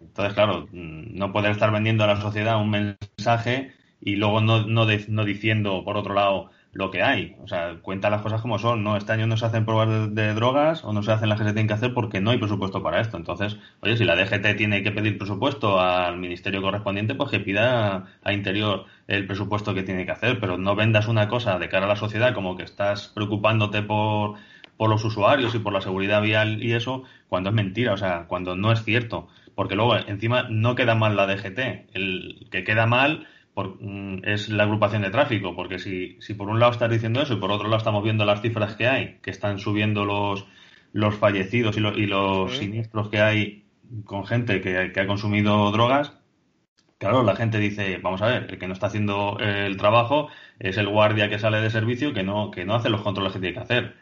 [0.00, 4.86] Entonces, claro, no poder estar vendiendo a la sociedad un mensaje y luego no, no,
[5.08, 7.36] no diciendo, por otro lado, lo que hay.
[7.42, 8.84] O sea, cuenta las cosas como son.
[8.84, 11.44] No, este año no se hacen pruebas de, drogas o no se hacen las que
[11.44, 13.16] se tienen que hacer porque no hay presupuesto para esto.
[13.16, 18.06] Entonces, oye, si la DGT tiene que pedir presupuesto al ministerio correspondiente, pues que pida
[18.22, 20.40] a Interior el presupuesto que tiene que hacer.
[20.40, 24.36] Pero no vendas una cosa de cara a la sociedad como que estás preocupándote por,
[24.76, 28.26] por los usuarios y por la seguridad vial y eso, cuando es mentira, o sea,
[28.28, 29.28] cuando no es cierto.
[29.54, 31.58] Porque luego, encima, no queda mal la DGT.
[31.92, 33.26] El que queda mal
[33.80, 37.34] Mm, es la agrupación de tráfico, porque si, si por un lado estás diciendo eso
[37.34, 40.46] y por otro lado estamos viendo las cifras que hay, que están subiendo los,
[40.92, 43.64] los fallecidos y, y los siniestros que hay
[44.04, 46.12] con gente que, que, ha consumido drogas,
[46.98, 50.76] claro, la gente dice, vamos a ver, el que no está haciendo el trabajo es
[50.76, 53.54] el guardia que sale de servicio que no, que no hace los controles que tiene
[53.54, 53.94] que hacer.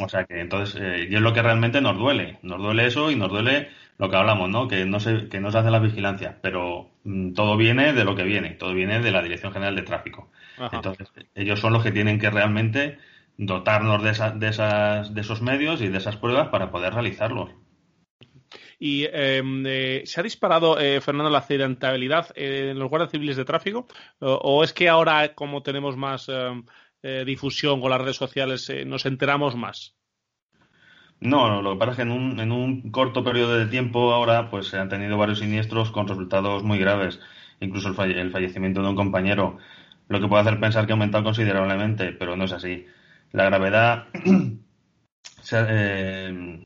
[0.00, 2.38] O sea que entonces, eh, y es lo que realmente nos duele.
[2.42, 3.68] Nos duele eso y nos duele
[4.00, 4.66] lo que hablamos, ¿no?
[4.66, 8.16] Que no se, que no se hace la vigilancia, pero mm, todo viene de lo
[8.16, 10.32] que viene, todo viene de la Dirección General de Tráfico.
[10.72, 12.96] Entonces, ellos son los que tienen que realmente
[13.36, 17.50] dotarnos de, esa, de, esas, de esos medios y de esas pruebas para poder realizarlos.
[18.78, 23.44] Y em, eh, ¿se ha disparado, eh, Fernando, la accidentabilidad en los guardias civiles de
[23.44, 23.86] tráfico?
[24.20, 26.64] ¿O, es que ahora, como tenemos más em,
[27.02, 29.99] eh, difusión con las redes sociales, eh, nos enteramos más?
[31.20, 34.50] No, lo que pasa es que en un, en un corto periodo de tiempo ahora
[34.50, 37.20] pues se han tenido varios siniestros con resultados muy graves,
[37.60, 39.58] incluso el, fallecimiento de un compañero,
[40.08, 42.86] lo que puede hacer pensar que ha aumentado considerablemente, pero no es así.
[43.32, 44.06] La gravedad
[45.42, 46.64] se, eh,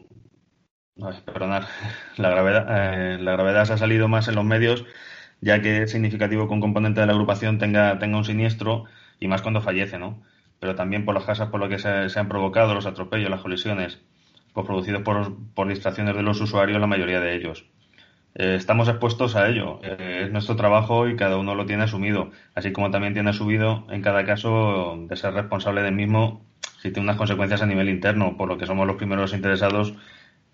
[1.25, 1.67] perdonar,
[2.17, 4.85] la gravedad, la gravedad se ha salido más en los medios,
[5.41, 8.85] ya que es significativo que un componente de la agrupación tenga, tenga un siniestro
[9.21, 10.23] y más cuando fallece, ¿no?
[10.61, 14.01] Pero también por las casas por lo que se, han provocado los atropellos, las colisiones,
[14.55, 17.67] pues producidos por, por, distracciones de los usuarios, la mayoría de ellos.
[18.35, 19.81] Eh, estamos expuestos a ello.
[19.83, 23.87] Eh, es nuestro trabajo y cada uno lo tiene asumido, así como también tiene asumido
[23.91, 26.43] en cada caso de ser responsable del mismo
[26.81, 29.95] si tiene unas consecuencias a nivel interno, por lo que somos los primeros interesados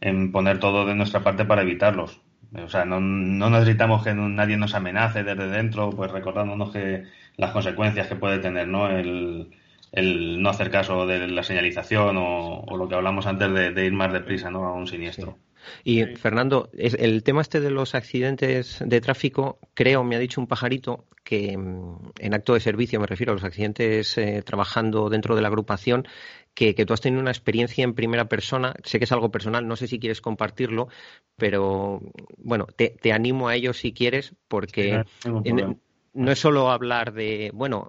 [0.00, 2.20] en poner todo de nuestra parte para evitarlos.
[2.54, 7.04] O sea, no, no necesitamos que nadie nos amenace desde dentro, pues recordándonos que
[7.36, 8.88] las consecuencias que puede tener ¿no?
[8.90, 9.50] el,
[9.92, 14.50] no hacer caso de la señalización o, lo que hablamos antes de, ir más deprisa
[14.50, 14.64] ¿no?
[14.64, 15.38] a un siniestro.
[15.84, 20.46] Y Fernando, el tema este de los accidentes de tráfico, creo, me ha dicho un
[20.46, 25.36] pajarito que mm, en acto de servicio, me refiero a los accidentes eh, trabajando dentro
[25.36, 26.06] de la agrupación,
[26.54, 29.76] que, tú has tenido una experiencia en primera persona, sé que es algo personal, no
[29.76, 30.88] sé si quieres compartirlo,
[31.36, 32.00] pero
[32.38, 35.78] bueno, te, animo a ello si quieres, porque no
[36.14, 37.88] es solo hablar de, bueno,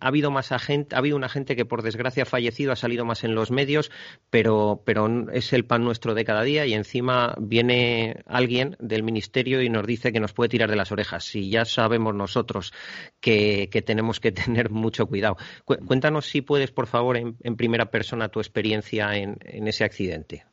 [0.00, 3.04] ha habido más agente, ha habido una gente que por desgracia ha fallecido, ha salido
[3.04, 3.90] más en los medios,
[4.30, 9.62] pero, pero es el pan nuestro de cada día y encima viene alguien del ministerio
[9.62, 11.24] y nos dice que nos puede tirar de las orejas.
[11.24, 12.72] Si ya sabemos nosotros
[13.20, 15.36] que, tenemos que tener mucho cuidado.
[15.64, 20.44] Cuéntanos si puedes, por favor, en, primera persona tu experiencia en ese accidente.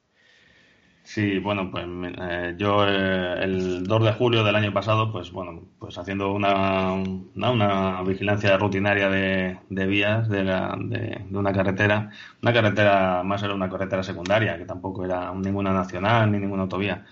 [1.05, 1.85] Sí, bueno, pues
[2.19, 6.93] eh, yo eh, el 2 de julio del año pasado, pues bueno, pues haciendo una,
[7.35, 12.09] una, vigilancia rutinaria de, de vías de, la, de, una carretera,
[12.41, 17.05] una carretera, más era una carretera secundaria, que tampoco era ninguna nacional ni ninguna autovía.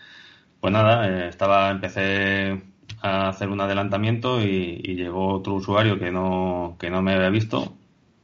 [0.59, 2.63] Pues nada, eh, estaba, empecé
[3.01, 7.75] a hacer un adelantamiento y, llegó otro usuario que no, que no me había visto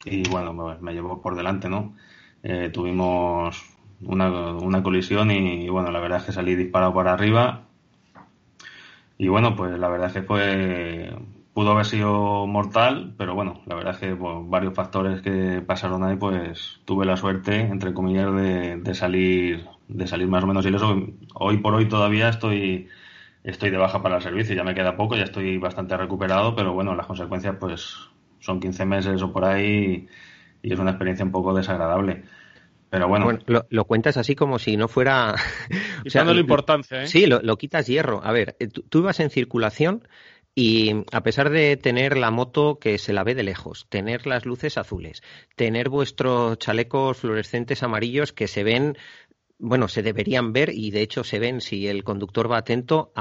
[0.05, 1.95] y bueno, pues me llevó por delante, ¿no?
[2.73, 7.63] tuvimos una, una colisión y, bueno, la verdad es que salí disparado para arriba
[9.17, 11.13] y bueno, pues la verdad es que fue
[11.53, 16.03] pudo haber sido mortal, pero bueno, la verdad es que por varios factores que pasaron
[16.03, 20.65] ahí, pues tuve la suerte, entre comillas, de, de salir de salir más o menos
[20.65, 20.95] ileso.
[21.33, 22.87] Hoy por hoy todavía estoy
[23.43, 26.73] estoy de baja para el servicio, ya me queda poco, ya estoy bastante recuperado, pero
[26.73, 27.97] bueno, las consecuencias pues
[28.39, 30.07] son 15 meses o por ahí
[30.61, 32.23] y es una experiencia un poco desagradable.
[32.89, 33.37] Pero bueno.
[33.45, 35.35] lo, cuentas así como si no fuera.
[36.05, 37.07] o sea, importancia, ¿eh?
[37.07, 38.21] Sí, lo, quitas hierro.
[38.23, 40.07] A ver, eh, tú, ibas en circulación
[40.55, 44.45] y a pesar de tener la moto que se la ve de lejos, tener las
[44.45, 45.21] luces azules,
[45.55, 48.97] tener vuestros chalecos fluorescentes amarillos que se ven
[49.61, 53.11] bueno, se deberían ver y de hecho se ven si el conductor va atento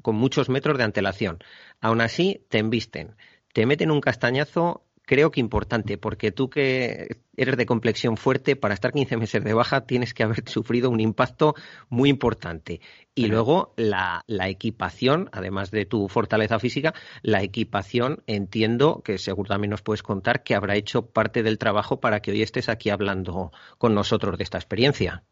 [0.00, 1.38] con muchos metros de antelación.
[1.82, 3.14] Aún así, te embisten,
[3.52, 8.74] te meten un castañazo creo que importante, porque tú que eres de complexión fuerte, para
[8.74, 11.54] estar 15 meses de baja tienes que haber sufrido un impacto
[11.88, 12.80] muy importante.
[13.14, 19.70] Y luego la, equipación, además de tu fortaleza física, la equipación entiendo que seguro también
[19.70, 23.52] nos puedes contar que habrá hecho parte del trabajo para que hoy estés aquí hablando
[23.78, 25.22] con nosotros de esta experiencia.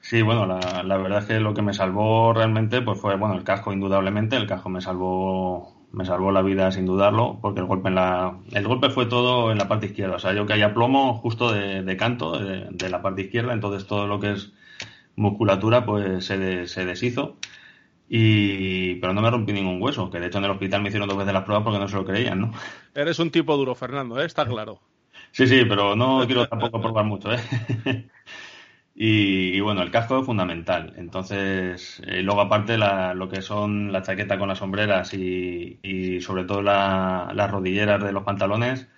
[0.00, 3.36] Sí, bueno, la, la verdad es que lo que me salvó realmente pues fue, bueno,
[3.36, 7.66] el casco indudablemente, el casco me salvó me salvó la vida sin dudarlo, porque el
[7.66, 10.16] golpe en la, el golpe fue todo en la parte izquierda.
[10.16, 14.06] O sea, yo que haya plomo justo de, canto, de, la parte izquierda, entonces todo
[14.06, 14.52] lo que es
[15.16, 17.36] musculatura, pues se, se deshizo.
[18.08, 21.08] Y, pero no me rompí ningún hueso, que de hecho en el hospital me hicieron
[21.08, 22.52] dos veces las pruebas porque no se lo creían, ¿no?
[22.94, 24.26] Eres un tipo duro, Fernando, ¿eh?
[24.26, 24.80] está claro.
[25.30, 27.38] Sí, sí, pero no quiero tampoco probar mucho, ¿eh?
[28.96, 30.94] Y, bueno, el casco es fundamental.
[30.96, 36.62] Entonces, eh, luego aparte lo que son la chaqueta con las sombreras y, sobre todo
[36.62, 38.88] las rodilleras de los pantalones,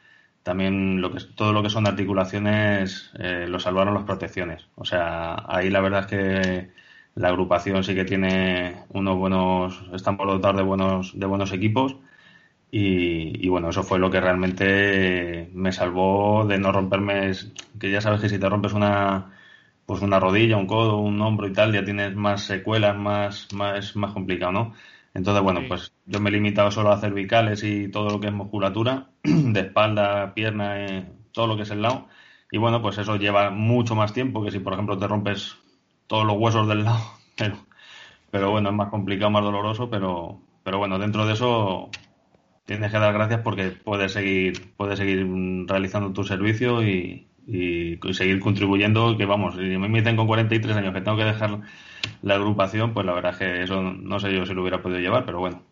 [0.43, 4.69] también lo que todo lo que son articulaciones eh, lo salvaron las protecciones.
[4.77, 6.71] O sea, ahí la verdad es que
[7.15, 11.97] la agrupación sí que tiene unos buenos, están por dotar de buenos, de buenos equipos.
[12.71, 17.33] Y, y, bueno, eso fue lo que realmente me salvó de no romperme.
[17.81, 19.36] Que ya sabes que si te rompes una,
[19.87, 23.95] pues una rodilla, un codo, un hombro y tal, ya tienes más secuelas, más, más,
[23.97, 24.75] más complicado, ¿no?
[25.15, 28.33] Entonces, bueno, pues yo me he limitado solo a cervicales y todo lo que es
[28.33, 32.09] musculatura, de espalda, pierna, eh, todo lo que es el lado.
[32.51, 35.57] Y bueno, pues eso lleva mucho más tiempo que si, por ejemplo, te rompes
[36.07, 37.01] todos los huesos del lado.
[37.37, 37.57] Pero,
[38.31, 41.91] pero bueno, es más complicado, más doloroso, pero, pero bueno, dentro de eso
[42.65, 45.27] tienes que dar gracias porque puedes seguir, puedes seguir
[45.67, 50.95] realizando tu servicio y, y, seguir contribuyendo, que vamos, si me meten con 43 años
[50.95, 51.61] que tengo que dejar
[52.23, 55.01] la agrupación, pues la verdad es que eso no sé yo si lo hubiera podido
[55.01, 55.63] llevar, pero bueno.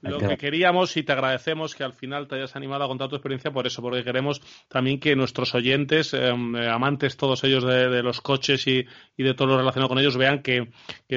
[0.00, 3.16] Lo que queríamos y te agradecemos que al final te hayas animado a contar tu
[3.16, 8.02] experiencia por eso, porque queremos también que nuestros oyentes, em, eh, amantes todos ellos de,
[8.02, 10.68] los coches y, de todo lo relacionado con ellos, vean que,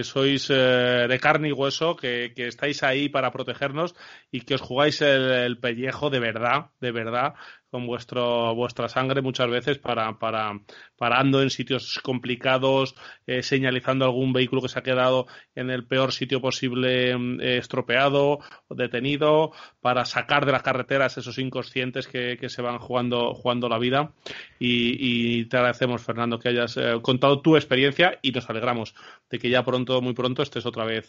[0.02, 3.96] sois eh, de carne y hueso, que, estáis ahí para protegernos
[4.32, 7.36] y que os jugáis el pellejo de verdad, de verdad,
[7.72, 10.60] con vuestro, vuestra sangre muchas veces para, para
[10.98, 16.12] parando en sitios complicados, eh, señalizando algún vehículo que se ha quedado en el peor
[16.12, 22.38] sitio posible mm, eh, estropeado o detenido, para sacar de las carreteras esos inconscientes que,
[22.38, 24.12] que se van jugando, jugando la vida.
[24.60, 28.94] Y, te agradecemos, Fernando, que hayas eh, contado tu experiencia y nos alegramos
[29.30, 31.08] de que ya pronto, muy pronto, estés otra vez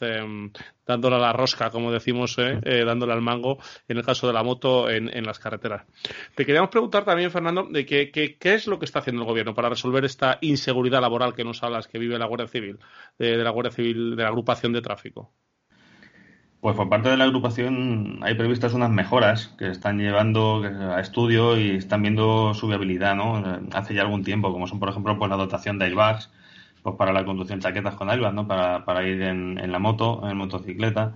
[0.87, 4.89] dándole a la rosca, como decimos, dándole al mango, en el caso de la moto,
[4.89, 5.85] en, en las carreteras.
[6.35, 9.55] Te queríamos preguntar también, Fernando, de qué, qué, es lo que está haciendo el gobierno
[9.55, 12.79] para resolver esta inseguridad laboral que nos hablas que vive la Guardia Civil,
[13.19, 15.33] de, la Guardia Civil, de la agrupación de tráfico.
[16.61, 21.59] Pues por parte de la agrupación hay previstas unas mejoras que están llevando a estudio
[21.59, 23.43] y están viendo su viabilidad, ¿no?
[23.73, 26.31] Hace ya algún tiempo, como son, por ejemplo, pues la dotación de airbags,
[26.83, 28.47] pues para la conducción chaquetas con airbags, ¿no?
[28.47, 31.15] Para, ir en la moto, en motocicleta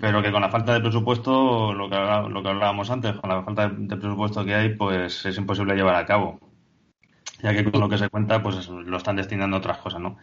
[0.00, 3.42] pero que con la falta de presupuesto, lo que, lo que hablábamos antes, con la
[3.42, 6.38] falta de, presupuesto que hay, pues es imposible llevar a cabo.
[7.42, 10.16] Ya que con lo que se cuenta, pues lo están destinando a otras cosas, ¿no?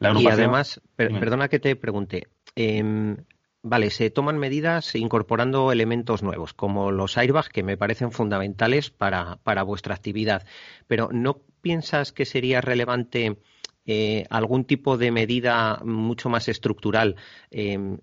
[0.00, 3.16] Y además, perdona que te pregunte, em,
[3.62, 9.36] vale, se toman medidas incorporando elementos nuevos, como los airbags, que me parecen fundamentales para,
[9.42, 10.46] para vuestra actividad,
[10.86, 13.38] pero ¿no piensas que sería relevante
[13.86, 17.16] eh, algún tipo de medida mucho más estructural?
[17.50, 17.98] Eh,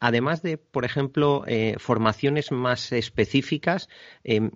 [0.00, 3.88] además de, por ejemplo, eh, formaciones más específicas,
[4.24, 4.50] em,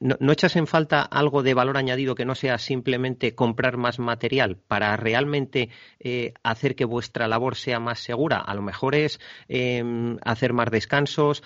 [0.00, 4.56] no, echas en falta algo de valor añadido que no sea simplemente comprar más material
[4.56, 5.68] para realmente
[5.98, 8.38] eh, hacer que vuestra labor sea más segura?
[8.38, 11.42] A lo mejor es em, hacer más descansos,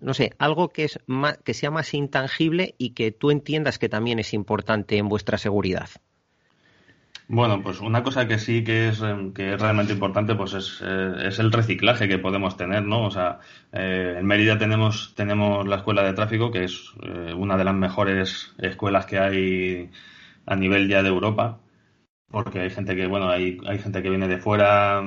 [0.00, 0.98] no sé, algo que, es
[1.44, 5.90] que sea más intangible y que tú entiendas que también es importante en vuestra seguridad.
[7.34, 10.82] Bueno, pues una cosa que sí que es, em, que es realmente importante pues es,
[10.84, 13.04] eh, es el reciclaje que podemos tener, ¿no?
[13.06, 13.38] O sea,
[13.72, 17.74] eh, en Mérida tenemos, tenemos la escuela de tráfico, que es eh, una de las
[17.74, 19.90] mejores escuelas que hay
[20.44, 21.60] a nivel ya de Europa,
[22.30, 25.02] porque hay gente que, bueno, hay, hay gente que viene de fuera,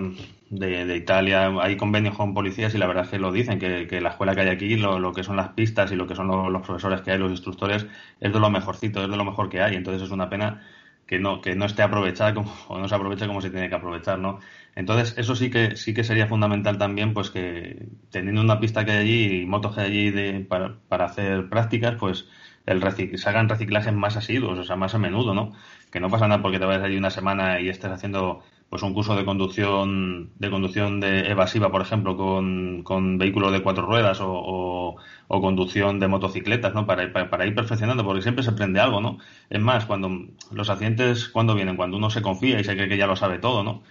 [0.50, 3.88] de, de Italia, hay convenios con policías y la verdad es que lo dicen, que,
[3.88, 6.16] que la escuela que hay aquí, lo, lo, que son las pistas y lo que
[6.16, 7.88] son los profesores que hay, los instructores,
[8.20, 9.76] es de lo mejorcito, es de lo mejor que hay.
[9.76, 10.62] Entonces es una pena
[11.08, 13.76] que no, que no esté aprovechada como, o no se aproveche como se tiene que
[13.76, 14.40] aprovechar, ¿no?
[14.76, 18.92] Entonces, eso sí que, sí que sería fundamental también, pues que teniendo una pista que
[18.92, 22.28] hay allí y motos que hay allí de, para, para hacer prácticas, pues
[22.66, 22.82] el
[23.18, 25.54] se hagan reciclajes más asiduos, o sea, más a menudo, ¿no?
[25.92, 28.44] Que no pasa nada porque te vayas allí una semana y estés haciendo
[28.76, 33.62] pues un curso de conducción de conducción de evasiva, por ejemplo, con, con vehículos de
[33.64, 34.98] cuatro ruedas o,
[35.30, 36.86] o, conducción de motocicletas, ¿no?
[36.86, 39.18] Para, para, ir perfeccionando, porque siempre se aprende algo, ¿no?
[39.50, 41.78] Es más, cuando los accidentes, cuando vienen?
[41.78, 43.82] Cuando uno se confía y se cree que ya lo sabe todo, ¿no?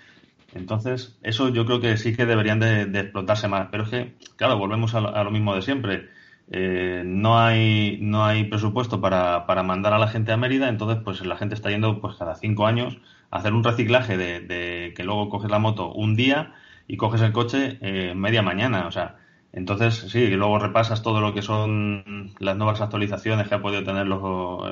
[0.53, 3.69] Entonces, eso yo creo que sí que deberían de, explotarse más.
[3.71, 6.11] Pero es que, claro, volvemos a lo, mismo de siempre.
[6.51, 10.99] Eh, no hay no hay presupuesto para, para mandar a la gente a Mérida, entonces
[11.03, 12.99] pues la gente está yendo pues cada cinco años
[13.35, 16.55] hacer un reciclaje de, que luego coges la moto un día
[16.87, 18.87] y coges el coche eh, media mañana.
[18.87, 19.17] O sea,
[19.53, 23.83] entonces sí, y luego repasas todo lo que son las nuevas actualizaciones que ha podido
[23.83, 24.23] tener los,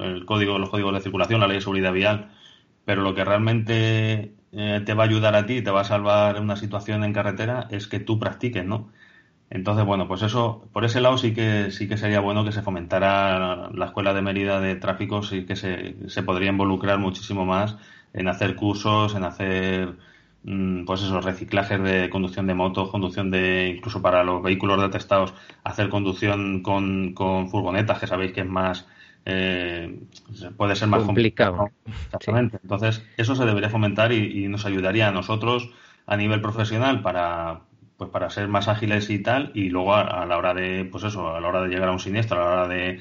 [0.00, 2.30] el código, los códigos de circulación, la ley de seguridad vial,
[2.84, 6.40] pero lo que realmente eh, te va a ayudar a ti, te va a salvar
[6.40, 8.92] una situación en carretera, es que tú practiques, ¿no?
[9.50, 12.62] Entonces, bueno, pues eso, por ese lado sí que sí que sería bueno que se
[12.62, 17.76] fomentara la escuela de Mérida de tráfico, sí que se, se podría involucrar muchísimo más
[18.14, 19.94] en hacer cursos, en hacer
[20.44, 25.34] mm, pues esos reciclajes de conducción de motos, conducción de, incluso para los vehículos detestados,
[25.64, 28.86] hacer conducción con, con furgonetas, que sabéis que es más,
[29.24, 30.00] eh,
[30.56, 31.70] puede ser más complicado.
[32.06, 32.58] Exactamente.
[32.62, 35.70] Entonces, eso se debería fomentar y, nos ayudaría a nosotros
[36.06, 37.60] a nivel profesional para,
[37.96, 41.34] pues para ser más ágiles y tal, y luego a, la hora de, pues eso,
[41.34, 43.00] a la hora de llegar a un siniestro, a la hora de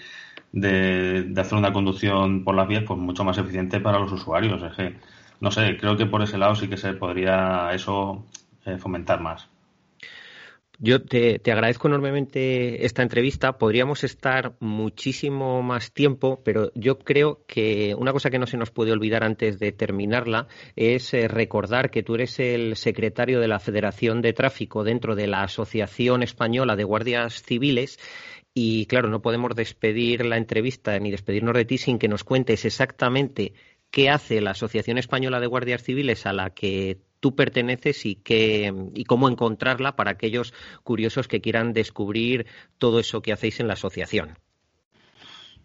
[0.52, 4.62] de, hacer una conducción por las vías pues mucho más eficiente para los usuarios.
[4.64, 4.95] Es que,
[5.39, 8.26] no sé, creo que por ese lado sí que se podría eso
[8.66, 9.49] eh, fomentar más.
[10.84, 13.60] Yo te, agradezco enormemente esta entrevista.
[13.60, 18.72] Podríamos estar muchísimo más tiempo, pero yo creo que una cosa que no se nos
[18.72, 23.60] puede olvidar antes de terminarla es eh, recordar que tú eres el secretario de la
[23.60, 27.99] Federación de Tráfico dentro de la Asociación Española de Guardias Civiles
[28.54, 32.66] y claro, no podemos despedir la entrevista ni despedirnos de ti sin que nos cuentes
[32.66, 33.54] exactamente
[33.91, 38.74] qué hace la Asociación Española de Guardias Civiles a la que tú perteneces y, qué,
[38.93, 42.47] y cómo encontrarla para aquellos curiosos que quieran descubrir
[42.78, 44.38] todo eso que hacéis en la asociación.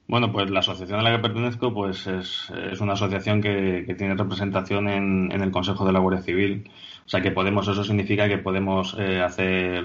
[0.09, 4.89] Bueno, pues la asociación a la que pertenezco pues es, una asociación que, tiene representación
[4.89, 6.71] en, el Consejo de la Guardia Civil.
[7.05, 9.85] O sea que podemos, eso significa que podemos eh, hacer,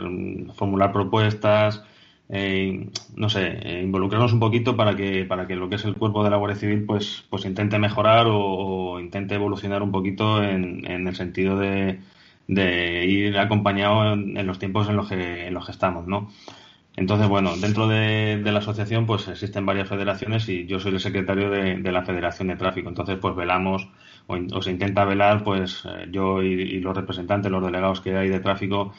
[0.53, 1.83] formular propuestas,
[2.31, 5.95] eh, no sé, eh, involucrarnos un poquito para que, para que lo que es el
[5.95, 10.89] cuerpo de la Guardia Civil pues, pues intente mejorar o, intente evolucionar un poquito en,
[10.89, 11.99] en el sentido de,
[12.51, 16.29] de ir acompañado en, los tiempos en los que, en los que estamos, ¿no?
[16.97, 21.49] Entonces, bueno, dentro de, la asociación pues existen varias federaciones y yo soy el secretario
[21.49, 22.89] de, la Federación de Tráfico.
[22.89, 23.87] Entonces, pues velamos
[24.27, 28.41] o, se intenta velar, pues eh, yo y, los representantes, los delegados que hay de
[28.41, 28.93] tráfico,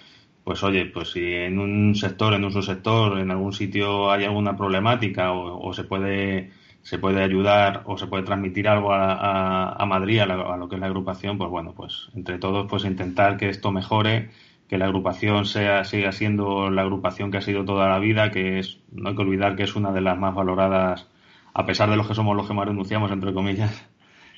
[0.45, 4.57] pues oye, pues si en un sector, en un subsector, en algún sitio hay alguna
[4.57, 6.51] problemática o, se puede
[6.82, 10.26] se puede ayudar o se puede transmitir algo a, Madrid, a,
[10.57, 14.30] lo que es la agrupación, pues bueno, pues entre todos, pues intentar que esto mejore,
[14.68, 18.59] que la agrupación sea siga siendo la agrupación que ha sido toda la vida, que
[18.59, 21.09] es no hay que olvidar que es una de las más valoradas,
[21.55, 23.88] a pesar de los que somos los que más renunciamos, entre comillas,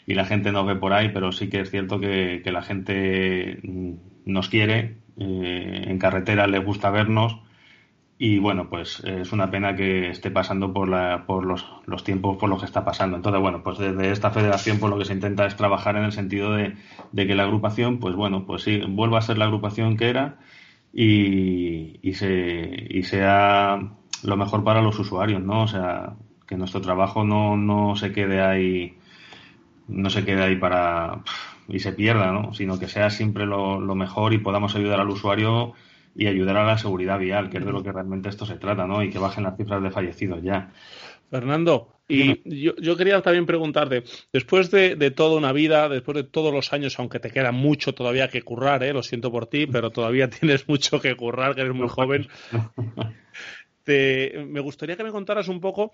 [0.06, 2.62] y la gente nos ve por ahí, pero sí que es cierto que, que la
[2.62, 3.92] gente mm,
[4.26, 7.38] nos quiere, eh, en carretera les gusta vernos
[8.16, 12.36] y bueno, pues es una pena que esté pasando por, la, por los, los, tiempos
[12.36, 13.16] por los que está pasando.
[13.16, 16.12] Entonces, bueno, pues desde esta federación por lo que se intenta es trabajar en el
[16.12, 16.76] sentido de,
[17.14, 20.38] que la agrupación, pues bueno, pues sí, vuelva a ser la agrupación que era
[20.92, 23.80] y, y, se, y sea
[24.22, 25.62] lo mejor para los usuarios, ¿no?
[25.62, 26.14] O sea,
[26.46, 28.96] que nuestro trabajo no, no se quede ahí,
[29.88, 31.22] no se quede ahí para
[31.68, 32.54] y se pierda, ¿no?
[32.54, 35.72] sino que sea siempre lo, mejor y podamos ayudar al usuario
[36.14, 38.86] y ayudar a la seguridad vial, que es de lo que realmente esto se trata,
[38.86, 39.02] ¿no?
[39.02, 40.70] y que bajen las cifras de fallecidos ya.
[41.30, 46.24] Fernando, y yo, yo, quería también preguntarte, después de, de, toda una vida, después de
[46.24, 48.92] todos los años, aunque te queda mucho todavía que currar, ¿eh?
[48.92, 52.28] lo siento por ti, pero todavía tienes mucho que currar, que eres muy joven,
[53.84, 55.92] te, me gustaría que me contaras un poco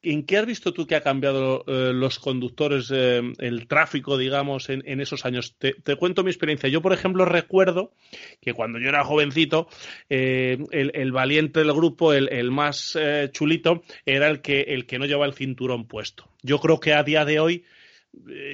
[0.00, 4.68] ¿En qué has visto tú que ha cambiado eh, los conductores, eh, el tráfico, digamos,
[4.68, 5.56] en, esos años?
[5.58, 6.68] Te, cuento mi experiencia.
[6.68, 7.92] Yo, por ejemplo, recuerdo
[8.40, 9.68] que cuando yo era jovencito,
[10.08, 12.96] eh, el, valiente del grupo, el, más
[13.32, 16.28] chulito, era el que, el que no llevaba el cinturón puesto.
[16.42, 17.64] Yo creo que a día de hoy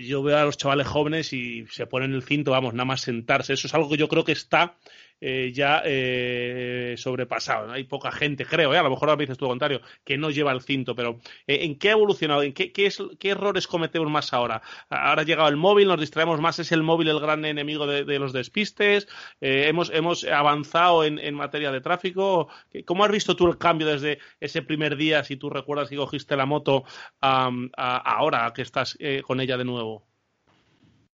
[0.03, 3.53] yo veo a los chavales jóvenes y se ponen el cinto, vamos, nada más sentarse.
[3.53, 4.77] Eso es algo que yo creo que está
[5.21, 7.73] eh, ya eh, sobrepasado.
[7.73, 8.79] Hay poca gente, creo, ¿eh?
[8.79, 11.79] a lo mejor ahora me dices tú contrario, que no lleva el cinto, pero ¿en
[11.79, 12.43] qué ha evolucionado?
[12.43, 14.63] ¿En qué, qué, es, qué, errores cometemos más ahora?
[14.91, 18.19] Ahora ha llegado el móvil, nos distraemos más, es el móvil el gran enemigo de,
[18.19, 19.09] los despistes,
[19.41, 19.91] hemos,
[20.25, 22.49] avanzado en, materia de tráfico.
[22.85, 26.37] ¿Cómo has visto tú el cambio desde ese primer día, si tú recuerdas que cogiste
[26.37, 26.85] la moto,
[27.21, 30.14] ahora que estás con ella de nuevo?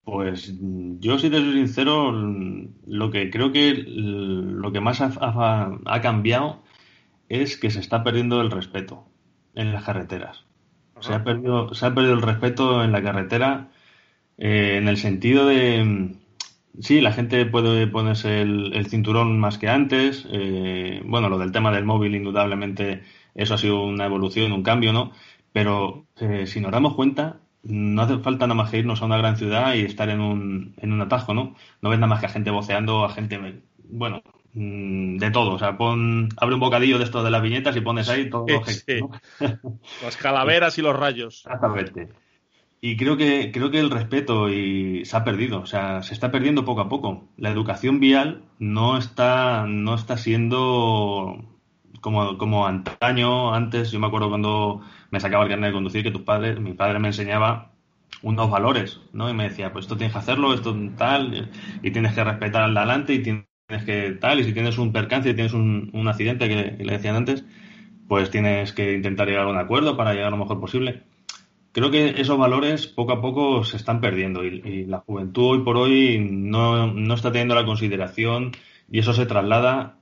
[0.08, 0.54] Pues
[1.02, 6.64] yo, si te soy sincero, lo que creo que lo que más ha, cambiado
[7.28, 9.04] es que se está perdiendo el respeto
[9.54, 10.46] en las carreteras.
[11.02, 13.70] Se ha perdido, se ha perdido el respeto en la carretera
[14.38, 16.16] eh, en el sentido de,
[16.80, 20.26] sí, la gente puede ponerse el, cinturón más que antes.
[20.32, 23.04] Eh, bueno, lo del tema del móvil, indudablemente,
[23.36, 25.12] eso ha sido una evolución, un cambio, ¿no?
[25.52, 29.18] Pero eh, si nos damos cuenta, no hace falta nada más que irnos a una
[29.18, 31.56] gran ciudad y estar en un, en un atajo, ¿no?
[31.82, 34.22] No ves nada más que a gente voceando, a gente, bueno,
[34.54, 35.54] mm, de todo.
[35.54, 38.46] O sea, pon, abre un bocadillo de esto de las viñetas y pones ahí todo.
[40.04, 41.44] Las calaveras y los rayos.
[41.46, 42.10] Exactamente.
[42.80, 46.32] Y creo que, creo que el respeto y se ha perdido, o sea, se está
[46.32, 47.28] perdiendo poco a poco.
[47.36, 51.44] La educación vial no está, no está siendo
[52.02, 54.82] como, como antaño, antes, yo me acuerdo cuando
[55.12, 57.72] me sacaba el carnet de conducir que tus padres, mi padre me enseñaba
[58.22, 59.30] unos valores, ¿no?
[59.30, 61.50] Y me decía, pues esto tienes que hacerlo, esto tal,
[61.82, 63.46] y tienes que respetar al delante y tienes
[63.86, 67.16] que tal, y si tienes un percance, y tienes un, un accidente que, le decían
[67.16, 67.46] antes,
[68.08, 71.04] pues tienes que intentar llegar a un acuerdo para llegar lo mejor posible.
[71.74, 75.64] Creo que esos valores poco a poco se están perdiendo y, y la juventud hoy
[75.64, 78.52] por hoy no, no está teniendo la consideración
[78.90, 80.00] y eso se traslada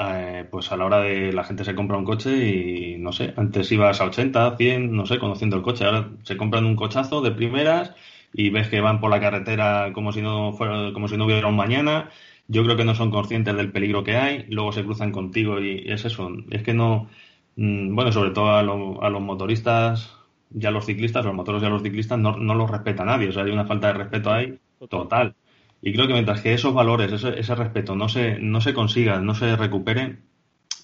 [0.00, 3.34] eh, pues a la hora de la gente se compra un coche y no sé,
[3.36, 7.20] antes ibas a 80, 100, no sé, conociendo el coche, ahora se compran un cochazo
[7.20, 7.94] de primeras
[8.32, 11.48] y ves que van por la carretera como si no fuera, como si no hubiera
[11.48, 12.10] un mañana.
[12.46, 15.84] Yo creo que no son conscientes del peligro que hay, luego se cruzan contigo y
[15.90, 17.08] es eso, es que no,
[17.56, 20.14] mm, bueno, sobre todo a, a los motoristas,
[20.50, 23.44] ya los ciclistas, los motores ya los ciclistas no, no los respeta nadie, o sea,
[23.44, 25.34] hay una falta de respeto ahí total.
[25.80, 29.20] Y creo que mientras que esos valores, ese, ese respeto no se, no se consiga,
[29.20, 30.18] no se recupere,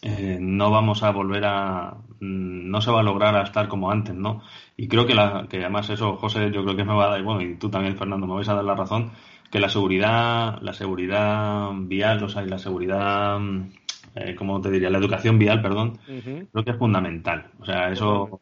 [0.03, 3.91] eh, no vamos a volver a, mm, no se va a lograr a estar como
[3.91, 4.43] antes, ¿no?
[4.77, 7.23] Y creo que, la, que además eso, José, yo creo que me va a dar,
[7.23, 9.13] bueno, y tú también, Fernando, me vais a dar la razón,
[9.51, 13.63] que la seguridad, la seguridad vial, o sea, y la seguridad, mm,
[14.17, 14.91] eh, ¿cómo te diría?
[14.91, 17.51] La educación vial, perdón, creo que es fundamental.
[17.61, 18.41] O sea, eso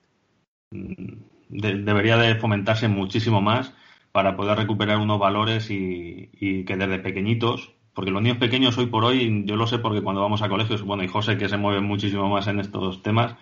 [0.73, 1.15] mm,
[1.49, 3.73] debería de fomentarse muchísimo más
[4.13, 9.05] para poder recuperar unos valores y, que desde pequeñitos, porque los niños pequeños hoy por
[9.05, 11.81] hoy, yo lo sé porque cuando vamos a colegios, bueno, y José que se mueve
[11.81, 13.37] muchísimo más en estos temas,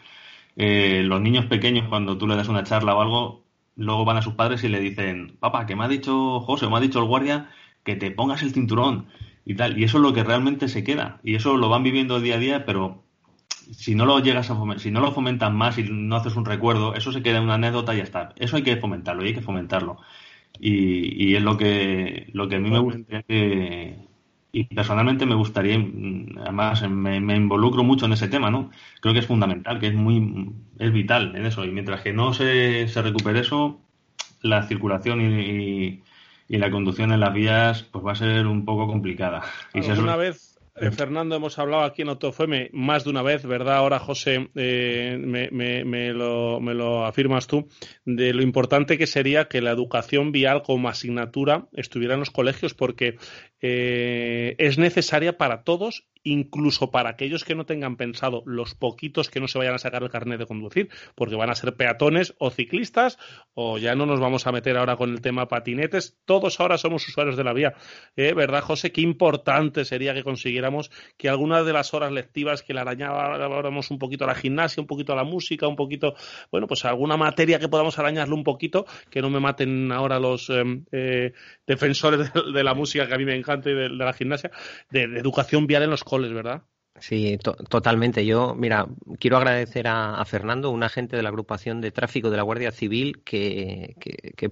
[0.57, 3.45] eh, los niños pequeños cuando tú le das una charla o algo,
[3.77, 6.71] luego van a sus padres y le dicen, papá, que me ha dicho José o
[6.71, 7.51] me ha dicho el guardia
[7.85, 9.07] que te pongas el cinturón
[9.45, 9.79] y tal.
[9.79, 11.21] Y eso es lo que realmente se queda.
[11.25, 13.05] Y eso lo van viviendo día a día, pero
[13.73, 16.45] si no lo llegas a fomentar, si no lo fomentan más y no haces un
[16.45, 18.33] recuerdo, eso se queda en una anécdota y ya está.
[18.37, 19.99] Eso hay que fomentarlo y hay que fomentarlo.
[20.61, 23.97] Y, es lo que, lo que a mí me gustaría que,
[24.53, 28.71] y personalmente me gustaría, mm, además me, involucro mucho en ese tema, ¿no?
[29.01, 31.65] Creo que es fundamental, que es muy, es vital en eso.
[31.65, 33.81] Y mientras que no se, se recupere eso,
[34.43, 36.03] la circulación y,
[36.49, 39.43] y, la conducción en las vías, pues va a ser un poco complicada.
[39.73, 43.45] y si una vez eh, Fernando, hemos hablado aquí en OTOFM más de una vez,
[43.45, 43.77] ¿verdad?
[43.77, 47.69] Ahora, José, eh, me, lo, afirmas tú,
[48.05, 52.75] de lo importante que sería que la educación vial como asignatura estuviera en los colegios,
[52.75, 53.17] porque
[53.61, 59.41] eh, es necesaria para todos incluso para aquellos que no tengan pensado, los poquitos que
[59.41, 62.51] no se vayan a sacar el carnet de conducir, porque van a ser peatones o
[62.51, 63.19] ciclistas,
[63.55, 67.07] o ya no nos vamos a meter ahora con el tema patinetes, todos ahora somos
[67.09, 67.75] usuarios de la vía.
[68.17, 68.35] ¿Eh?
[68.35, 68.93] ¿Verdad, José?
[68.93, 73.99] Qué importante sería que consiguiéramos que algunas de las horas lectivas que le arañáramos un
[73.99, 76.15] poquito a la gimnasia, un poquito a la música, un poquito,
[76.51, 80.51] bueno, pues alguna materia que podamos arañarle un poquito, que no me maten ahora los
[80.51, 80.63] eh,
[80.93, 81.33] eh,
[81.67, 84.51] defensores de, la música que a mí me encanta y de, la gimnasia,
[84.91, 86.05] de educación vial en los
[86.35, 86.65] ¿verdad?
[86.99, 88.27] Sí, totalmente.
[88.27, 88.87] Yo, mira,
[89.19, 93.23] quiero agradecer a, Fernando, un agente de la agrupación de tráfico de la Guardia Civil,
[93.25, 93.95] que,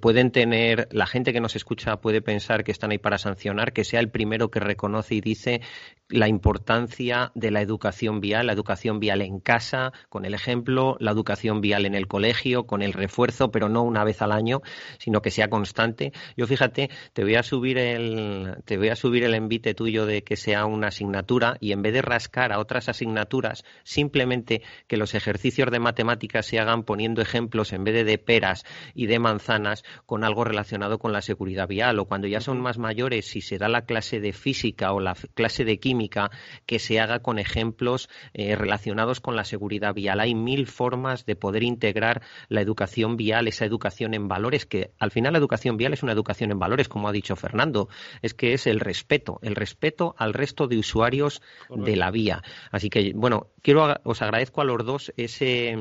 [0.01, 3.85] pueden tener, la gente que nos escucha puede pensar que están ahí para sancionar, que
[3.85, 5.61] sea el primero que reconoce y dice
[6.09, 11.11] la importancia de la educación vial, la educación vial en casa, con el ejemplo, la
[11.11, 14.63] educación vial en el colegio, con el refuerzo, pero no una vez al año,
[14.99, 16.13] sino que sea constante.
[16.35, 20.23] Yo fíjate, te voy a subir el, te voy a subir el envite tuyo de
[20.23, 25.15] que sea una asignatura y en vez de rascar a otras asignaturas, simplemente que los
[25.15, 28.65] ejercicios de matemáticas se hagan poniendo ejemplos en vez de de peras
[28.95, 32.79] y de manzanas con algo relacionado con la seguridad vial o cuando ya son más
[32.79, 36.31] mayores, si se da la clase de física o la clase de química
[36.67, 40.21] que se haga con ejemplos eh, relacionados con la seguridad vial.
[40.21, 45.11] Hay mil formas de poder integrar la educación vial, esa educación en valores, que al
[45.11, 47.89] final la educación vial es una educación en valores, como ha dicho Fernando,
[48.23, 52.18] es que es el respeto, el respeto al resto de usuarios de la vía.
[52.71, 55.77] Así que, bueno, quiero os agradezco a los dos ese,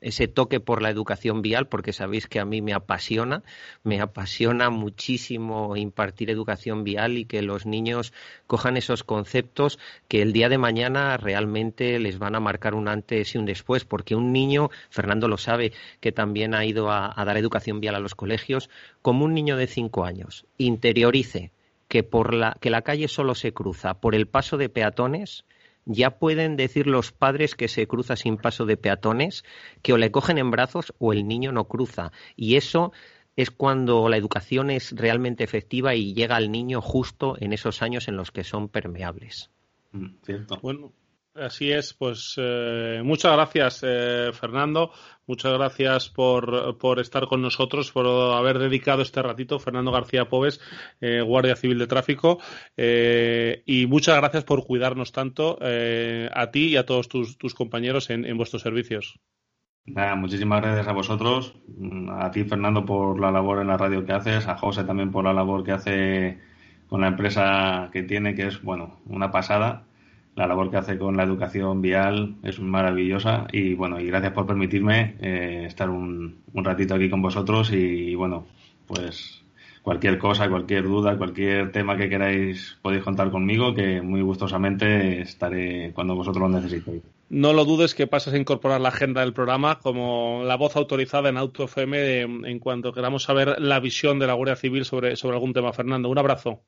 [0.00, 3.42] ese toque por la educación vial, porque sabéis que a mí me apasiona,
[3.84, 8.12] me apasiona muchísimo impartir educación vial y que los niños
[8.46, 9.78] cojan esos conceptos
[10.08, 13.84] que el día de mañana realmente les van a marcar un antes y un después,
[13.84, 18.00] porque un niño, Fernando lo sabe, que también ha ido a, dar educación vial a
[18.00, 18.70] los colegios,
[19.02, 21.52] como un niño de cinco años, interiorice
[21.88, 25.44] que, por la, que la calle solo se cruza por el paso de peatones,
[25.86, 29.44] ya pueden decir los padres que se cruza sin paso de peatones,
[29.82, 32.12] que o le cogen en brazos o el niño no cruza.
[32.34, 32.92] Y eso
[33.36, 38.08] es cuando la educación es realmente efectiva y llega al niño justo en esos años
[38.08, 39.50] en los que son permeables.
[39.92, 40.16] Mm,
[40.60, 40.92] bueno,
[41.38, 41.94] así es.
[41.94, 44.90] Pues eh, muchas gracias, eh, Fernando.
[45.26, 50.60] Muchas gracias por, por, estar con nosotros, por haber dedicado este ratito, Fernando García Pobes,
[51.00, 52.38] eh, Guardia Civil de Tráfico.
[52.76, 58.24] y muchas gracias por cuidarnos tanto a ti y a todos tus, tus compañeros en,
[58.24, 59.18] en vuestros servicios
[60.16, 61.54] muchísimas gracias a vosotros,
[62.10, 65.24] a ti Fernando por la labor en la radio que haces, a José también por
[65.24, 66.38] la labor que hace
[66.88, 69.84] con la empresa que tiene, que es, bueno, una pasada.
[70.36, 74.46] La labor que hace con la educación vial es maravillosa y, bueno, y gracias por
[74.46, 78.46] permitirme eh, estar un, un, ratito aquí con vosotros y, bueno,
[78.86, 79.42] pues
[79.82, 85.92] cualquier cosa, cualquier duda, cualquier tema que queráis podéis contar conmigo, que muy gustosamente estaré
[85.94, 87.02] cuando vosotros lo necesitéis.
[87.28, 91.28] No lo dudes que pases a incorporar la agenda del programa como la voz autorizada
[91.28, 95.36] en Auto FM en cuanto queramos saber la visión de la Guardia Civil sobre, sobre
[95.36, 95.72] algún tema.
[95.72, 96.62] Fernando, un abrazo.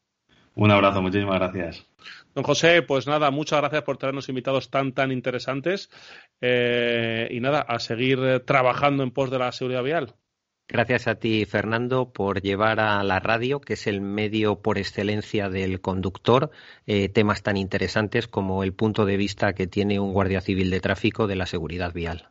[0.55, 1.87] Un abrazo, muchísimas gracias.
[2.35, 5.91] Don José, pues nada, muchas gracias por traernos invitados tan, tan interesantes.
[6.41, 10.15] Eh, y nada, a seguir trabajando en pos de la seguridad vial.
[10.71, 15.49] Gracias a ti, Fernando, por llevar a la radio, que es el medio por excelencia
[15.49, 16.51] del conductor,
[16.87, 20.81] eh, temas tan interesantes como el punto de vista que tiene un guardia civil de
[20.81, 22.29] tráfico de la seguridad vial.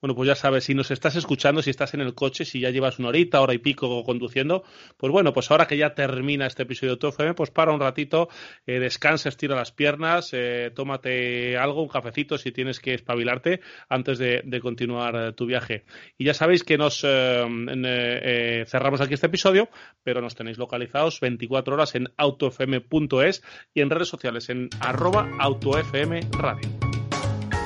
[0.00, 2.70] Bueno, pues ya sabes, si nos estás escuchando, si estás en el coche, si ya
[2.70, 4.64] llevas una horita, hora y pico conduciendo,
[4.96, 8.30] pues bueno, pues ahora que ya termina este episodio de TOFM, pues para un ratito,
[8.66, 14.18] eh, descansa, estira las piernas, eh, tómate algo, un cafecito si tienes que espabilarte antes
[14.18, 15.84] de, continuar eh, tu viaje.
[16.16, 19.68] Y ya sabéis que nos cerramos aquí este episodio,
[20.02, 23.42] pero nos tenéis localizados 24 horas en autofm.es
[23.74, 26.89] y en redes sociales en arroba autofmradio.